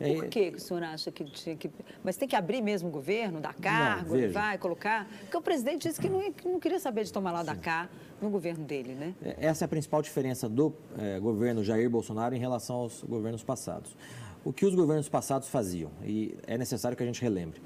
É, 0.00 0.14
Por 0.14 0.28
que, 0.28 0.50
que 0.50 0.56
o 0.56 0.60
senhor 0.60 0.82
acha 0.82 1.12
que 1.12 1.24
tinha 1.24 1.56
que. 1.56 1.70
Mas 2.02 2.16
tem 2.16 2.26
que 2.26 2.34
abrir 2.34 2.60
mesmo 2.60 2.88
o 2.88 2.92
governo, 2.92 3.40
dar 3.40 3.54
cargo, 3.54 4.16
não, 4.16 4.32
vai 4.32 4.58
colocar. 4.58 5.06
Porque 5.20 5.36
o 5.36 5.42
presidente 5.42 5.88
disse 5.88 6.00
que 6.00 6.08
não, 6.08 6.32
que 6.32 6.48
não 6.48 6.58
queria 6.58 6.80
saber 6.80 7.04
de 7.04 7.12
tomar 7.12 7.30
lá 7.30 7.42
da 7.42 7.54
cá 7.54 7.88
no 8.20 8.30
governo 8.30 8.64
dele, 8.64 8.94
né? 8.94 9.14
É, 9.22 9.46
essa 9.46 9.64
é 9.64 9.66
a 9.66 9.68
principal 9.68 10.02
diferença 10.02 10.48
do 10.48 10.74
é, 10.98 11.20
governo 11.20 11.62
Jair 11.62 11.88
Bolsonaro 11.88 12.34
em 12.34 12.38
relação 12.38 12.76
aos 12.76 13.02
governos 13.02 13.44
passados. 13.44 13.96
O 14.44 14.52
que 14.52 14.66
os 14.66 14.74
governos 14.74 15.08
passados 15.08 15.48
faziam, 15.48 15.90
e 16.04 16.34
é 16.48 16.58
necessário 16.58 16.96
que 16.96 17.02
a 17.02 17.06
gente 17.06 17.22
relembre, 17.22 17.60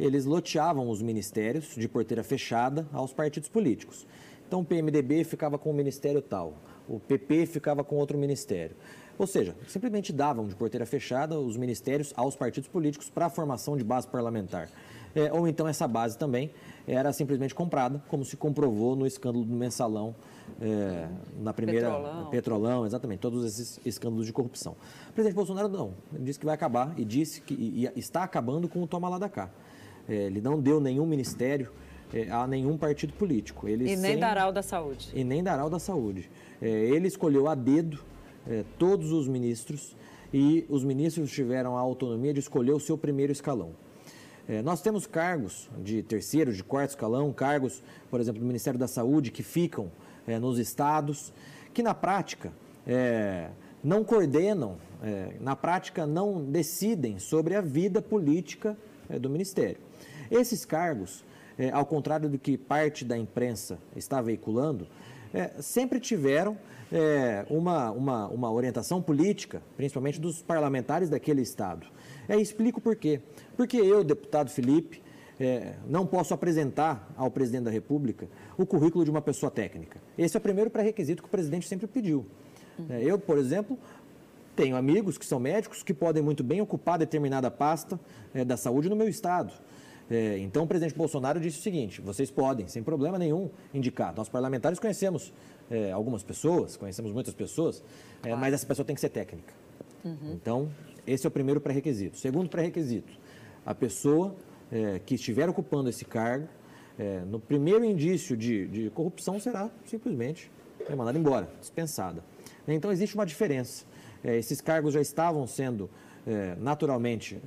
eles 0.00 0.24
loteavam 0.24 0.88
os 0.88 1.02
ministérios 1.02 1.74
de 1.76 1.86
porteira 1.86 2.24
fechada 2.24 2.86
aos 2.90 3.12
partidos 3.12 3.50
políticos. 3.50 4.06
Então 4.48 4.60
o 4.60 4.64
PMDB 4.64 5.24
ficava 5.24 5.58
com 5.58 5.70
o 5.70 5.74
ministério 5.74 6.22
tal, 6.22 6.54
o 6.88 6.98
PP 6.98 7.46
ficava 7.46 7.82
com 7.84 7.96
outro 7.96 8.18
ministério. 8.18 8.76
Ou 9.18 9.26
seja, 9.26 9.54
simplesmente 9.68 10.12
davam 10.12 10.46
de 10.46 10.54
porteira 10.54 10.86
fechada 10.86 11.38
os 11.38 11.56
ministérios 11.56 12.12
aos 12.16 12.34
partidos 12.34 12.68
políticos 12.68 13.10
para 13.10 13.26
a 13.26 13.30
formação 13.30 13.76
de 13.76 13.84
base 13.84 14.06
parlamentar. 14.08 14.68
É, 15.14 15.30
ou 15.32 15.46
então 15.46 15.68
essa 15.68 15.86
base 15.86 16.16
também 16.16 16.50
era 16.88 17.12
simplesmente 17.12 17.54
comprada, 17.54 18.02
como 18.08 18.24
se 18.24 18.36
comprovou 18.36 18.96
no 18.96 19.06
escândalo 19.06 19.44
do 19.44 19.54
mensalão, 19.54 20.14
é, 20.60 21.06
na 21.38 21.52
primeira. 21.52 21.88
Petrolão. 21.88 22.30
Petrolão, 22.30 22.86
exatamente, 22.86 23.20
todos 23.20 23.44
esses 23.44 23.78
escândalos 23.84 24.26
de 24.26 24.32
corrupção. 24.32 24.74
O 25.10 25.12
presidente 25.12 25.36
Bolsonaro 25.36 25.68
não, 25.68 25.92
ele 26.14 26.24
disse 26.24 26.38
que 26.38 26.46
vai 26.46 26.54
acabar 26.54 26.94
e 26.96 27.04
disse 27.04 27.42
que 27.42 27.54
e, 27.54 27.86
e 27.94 28.00
está 28.00 28.22
acabando 28.22 28.68
com 28.68 28.82
o 28.82 28.86
toma 28.86 29.08
lá 29.08 29.18
da 29.18 29.28
cá. 29.28 29.50
É, 30.08 30.14
ele 30.14 30.40
não 30.40 30.58
deu 30.58 30.80
nenhum 30.80 31.06
ministério 31.06 31.70
é, 32.12 32.30
a 32.30 32.46
nenhum 32.46 32.76
partido 32.76 33.12
político. 33.12 33.68
Ele 33.68 33.84
e 33.84 33.96
nem 33.96 34.12
sem- 34.12 34.18
dará 34.18 34.48
o 34.48 34.52
da 34.52 34.62
saúde. 34.62 35.10
e 35.14 35.22
nem 35.22 35.42
dará 35.42 35.64
o 35.64 35.70
da 35.70 35.78
saúde. 35.78 36.30
É, 36.62 36.68
ele 36.68 37.08
escolheu 37.08 37.48
a 37.48 37.56
dedo 37.56 37.98
é, 38.46 38.64
todos 38.78 39.10
os 39.10 39.26
ministros 39.26 39.96
e 40.32 40.64
os 40.68 40.84
ministros 40.84 41.32
tiveram 41.32 41.76
a 41.76 41.80
autonomia 41.80 42.32
de 42.32 42.38
escolher 42.38 42.70
o 42.70 42.78
seu 42.78 42.96
primeiro 42.96 43.32
escalão. 43.32 43.72
É, 44.48 44.62
nós 44.62 44.80
temos 44.80 45.04
cargos 45.04 45.68
de 45.82 46.04
terceiro, 46.04 46.52
de 46.52 46.62
quarto 46.62 46.90
escalão, 46.90 47.32
cargos, 47.32 47.82
por 48.08 48.20
exemplo, 48.20 48.40
do 48.40 48.46
Ministério 48.46 48.78
da 48.78 48.86
Saúde, 48.86 49.32
que 49.32 49.42
ficam 49.42 49.90
nos 50.40 50.56
estados, 50.56 51.32
que 51.74 51.82
na 51.82 51.94
prática 51.94 52.52
não 53.82 54.04
coordenam, 54.04 54.76
na 55.40 55.56
prática 55.56 56.06
não 56.06 56.44
decidem 56.44 57.18
sobre 57.18 57.56
a 57.56 57.60
vida 57.60 58.00
política 58.00 58.76
do 59.20 59.28
Ministério. 59.28 59.78
Esses 60.30 60.64
cargos, 60.64 61.24
ao 61.72 61.84
contrário 61.84 62.28
do 62.28 62.38
que 62.38 62.56
parte 62.56 63.04
da 63.04 63.18
imprensa 63.18 63.80
está 63.96 64.20
veiculando, 64.22 64.86
é, 65.32 65.50
sempre 65.60 65.98
tiveram 65.98 66.56
é, 66.92 67.46
uma, 67.48 67.90
uma, 67.90 68.28
uma 68.28 68.52
orientação 68.52 69.00
política, 69.00 69.62
principalmente 69.76 70.20
dos 70.20 70.42
parlamentares 70.42 71.08
daquele 71.08 71.40
Estado. 71.40 71.86
É, 72.28 72.36
explico 72.36 72.80
por 72.80 72.96
quê. 72.96 73.20
Porque 73.56 73.76
eu, 73.76 74.04
deputado 74.04 74.50
Felipe, 74.50 75.02
é, 75.40 75.74
não 75.88 76.06
posso 76.06 76.34
apresentar 76.34 77.10
ao 77.16 77.30
presidente 77.30 77.64
da 77.64 77.70
República 77.70 78.28
o 78.56 78.66
currículo 78.66 79.04
de 79.04 79.10
uma 79.10 79.22
pessoa 79.22 79.50
técnica. 79.50 80.00
Esse 80.16 80.36
é 80.36 80.38
o 80.38 80.40
primeiro 80.40 80.70
pré-requisito 80.70 81.22
que 81.22 81.28
o 81.28 81.30
presidente 81.30 81.66
sempre 81.66 81.86
pediu. 81.86 82.26
É, 82.88 83.02
eu, 83.02 83.18
por 83.18 83.38
exemplo, 83.38 83.78
tenho 84.54 84.76
amigos 84.76 85.16
que 85.16 85.24
são 85.24 85.40
médicos 85.40 85.82
que 85.82 85.94
podem 85.94 86.22
muito 86.22 86.44
bem 86.44 86.60
ocupar 86.60 86.98
determinada 86.98 87.50
pasta 87.50 87.98
é, 88.34 88.44
da 88.44 88.56
saúde 88.56 88.88
no 88.88 88.96
meu 88.96 89.08
estado. 89.08 89.52
É, 90.10 90.38
então, 90.38 90.64
o 90.64 90.66
presidente 90.66 90.96
Bolsonaro 90.96 91.40
disse 91.40 91.58
o 91.58 91.62
seguinte: 91.62 92.00
vocês 92.00 92.30
podem, 92.30 92.68
sem 92.68 92.82
problema 92.82 93.18
nenhum, 93.18 93.50
indicar. 93.72 94.14
Nós 94.14 94.28
parlamentares 94.28 94.78
conhecemos 94.78 95.32
é, 95.70 95.92
algumas 95.92 96.22
pessoas, 96.22 96.76
conhecemos 96.76 97.12
muitas 97.12 97.34
pessoas, 97.34 97.82
é, 98.22 98.34
mas 98.34 98.52
essa 98.54 98.66
pessoa 98.66 98.84
tem 98.84 98.94
que 98.94 99.00
ser 99.00 99.10
técnica. 99.10 99.52
Então, 100.34 100.68
esse 101.06 101.26
é 101.26 101.28
o 101.28 101.30
primeiro 101.30 101.60
pré-requisito. 101.60 102.18
Segundo 102.18 102.48
pré-requisito: 102.48 103.12
a 103.64 103.74
pessoa 103.74 104.34
que 105.04 105.16
estiver 105.16 105.48
ocupando 105.50 105.90
esse 105.90 106.04
cargo, 106.04 106.48
no 107.28 107.38
primeiro 107.38 107.84
indício 107.84 108.34
de, 108.34 108.66
de 108.68 108.90
corrupção, 108.90 109.38
será 109.38 109.70
simplesmente 109.84 110.50
mandada 110.96 111.16
embora, 111.18 111.48
dispensada. 111.60 112.24
Então, 112.66 112.90
existe 112.90 113.14
uma 113.14 113.26
diferença. 113.26 113.84
Esses 114.24 114.60
cargos 114.60 114.94
já 114.94 115.00
estavam 115.00 115.46
sendo 115.46 115.88
naturalmente 116.58 117.38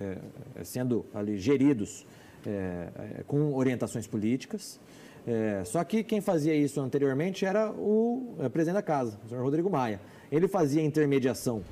sendo 0.63 1.06
ali 1.13 1.38
geridos 1.39 2.06
é, 2.45 3.19
é, 3.19 3.23
com 3.23 3.53
orientações 3.53 4.08
políticas. 4.08 4.79
É, 5.27 5.63
só 5.65 5.84
que 5.84 6.03
quem 6.03 6.21
fazia 6.21 6.53
isso 6.53 6.79
anteriormente 6.79 7.45
era 7.45 7.71
o 7.71 8.36
é, 8.39 8.47
presidente 8.47 8.75
da 8.75 8.81
casa, 8.84 9.19
o 9.25 9.29
senhor 9.29 9.43
Rodrigo 9.43 9.69
Maia. 9.69 9.99
Ele 10.31 10.47
fazia 10.47 10.81
a 10.81 10.86
intermediação 10.86 11.63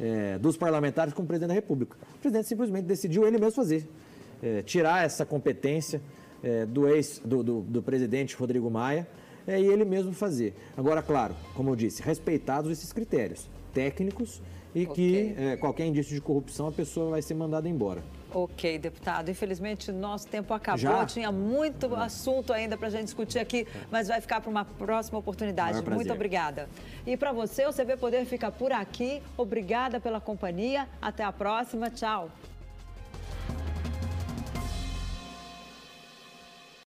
é, 0.00 0.38
dos 0.38 0.56
parlamentares 0.56 1.12
com 1.12 1.22
o 1.22 1.26
presidente 1.26 1.48
da 1.48 1.54
República. 1.54 1.96
O 2.14 2.18
presidente 2.18 2.48
simplesmente 2.48 2.84
decidiu 2.86 3.26
ele 3.26 3.38
mesmo 3.38 3.52
fazer, 3.52 3.86
é, 4.42 4.62
tirar 4.62 5.04
essa 5.04 5.24
competência 5.24 6.00
do 6.70 6.88
ex 6.88 7.22
do, 7.24 7.40
do, 7.40 7.60
do 7.60 7.80
presidente 7.80 8.34
Rodrigo 8.34 8.68
Maia 8.68 9.06
e 9.46 9.52
ele 9.52 9.84
mesmo 9.84 10.12
fazer. 10.12 10.56
Agora, 10.76 11.00
claro, 11.00 11.36
como 11.54 11.70
eu 11.70 11.76
disse, 11.76 12.02
respeitados 12.02 12.72
esses 12.72 12.92
critérios 12.92 13.48
técnicos 13.72 14.42
e 14.74 14.86
que 14.86 15.34
é, 15.36 15.56
qualquer 15.56 15.86
indício 15.86 16.14
de 16.14 16.20
corrupção 16.20 16.68
a 16.68 16.72
pessoa 16.72 17.10
vai 17.10 17.22
ser 17.22 17.34
mandada 17.34 17.68
embora. 17.68 18.02
Ok, 18.34 18.78
deputado. 18.78 19.30
Infelizmente, 19.30 19.92
nosso 19.92 20.26
tempo 20.26 20.54
acabou. 20.54 20.78
Já? 20.78 21.04
Tinha 21.04 21.30
muito 21.30 21.94
assunto 21.94 22.52
ainda 22.52 22.76
para 22.76 22.88
a 22.88 22.90
gente 22.90 23.04
discutir 23.04 23.38
aqui, 23.38 23.66
mas 23.90 24.08
vai 24.08 24.20
ficar 24.20 24.40
para 24.40 24.50
uma 24.50 24.64
próxima 24.64 25.18
oportunidade. 25.18 25.82
Muito 25.90 26.12
obrigada. 26.12 26.68
E 27.06 27.16
para 27.16 27.32
você, 27.32 27.66
o 27.66 27.72
CB 27.72 27.96
Poder 27.98 28.24
fica 28.24 28.50
por 28.50 28.72
aqui. 28.72 29.22
Obrigada 29.36 30.00
pela 30.00 30.20
companhia. 30.20 30.88
Até 31.00 31.22
a 31.24 31.32
próxima. 31.32 31.90
Tchau. 31.90 32.30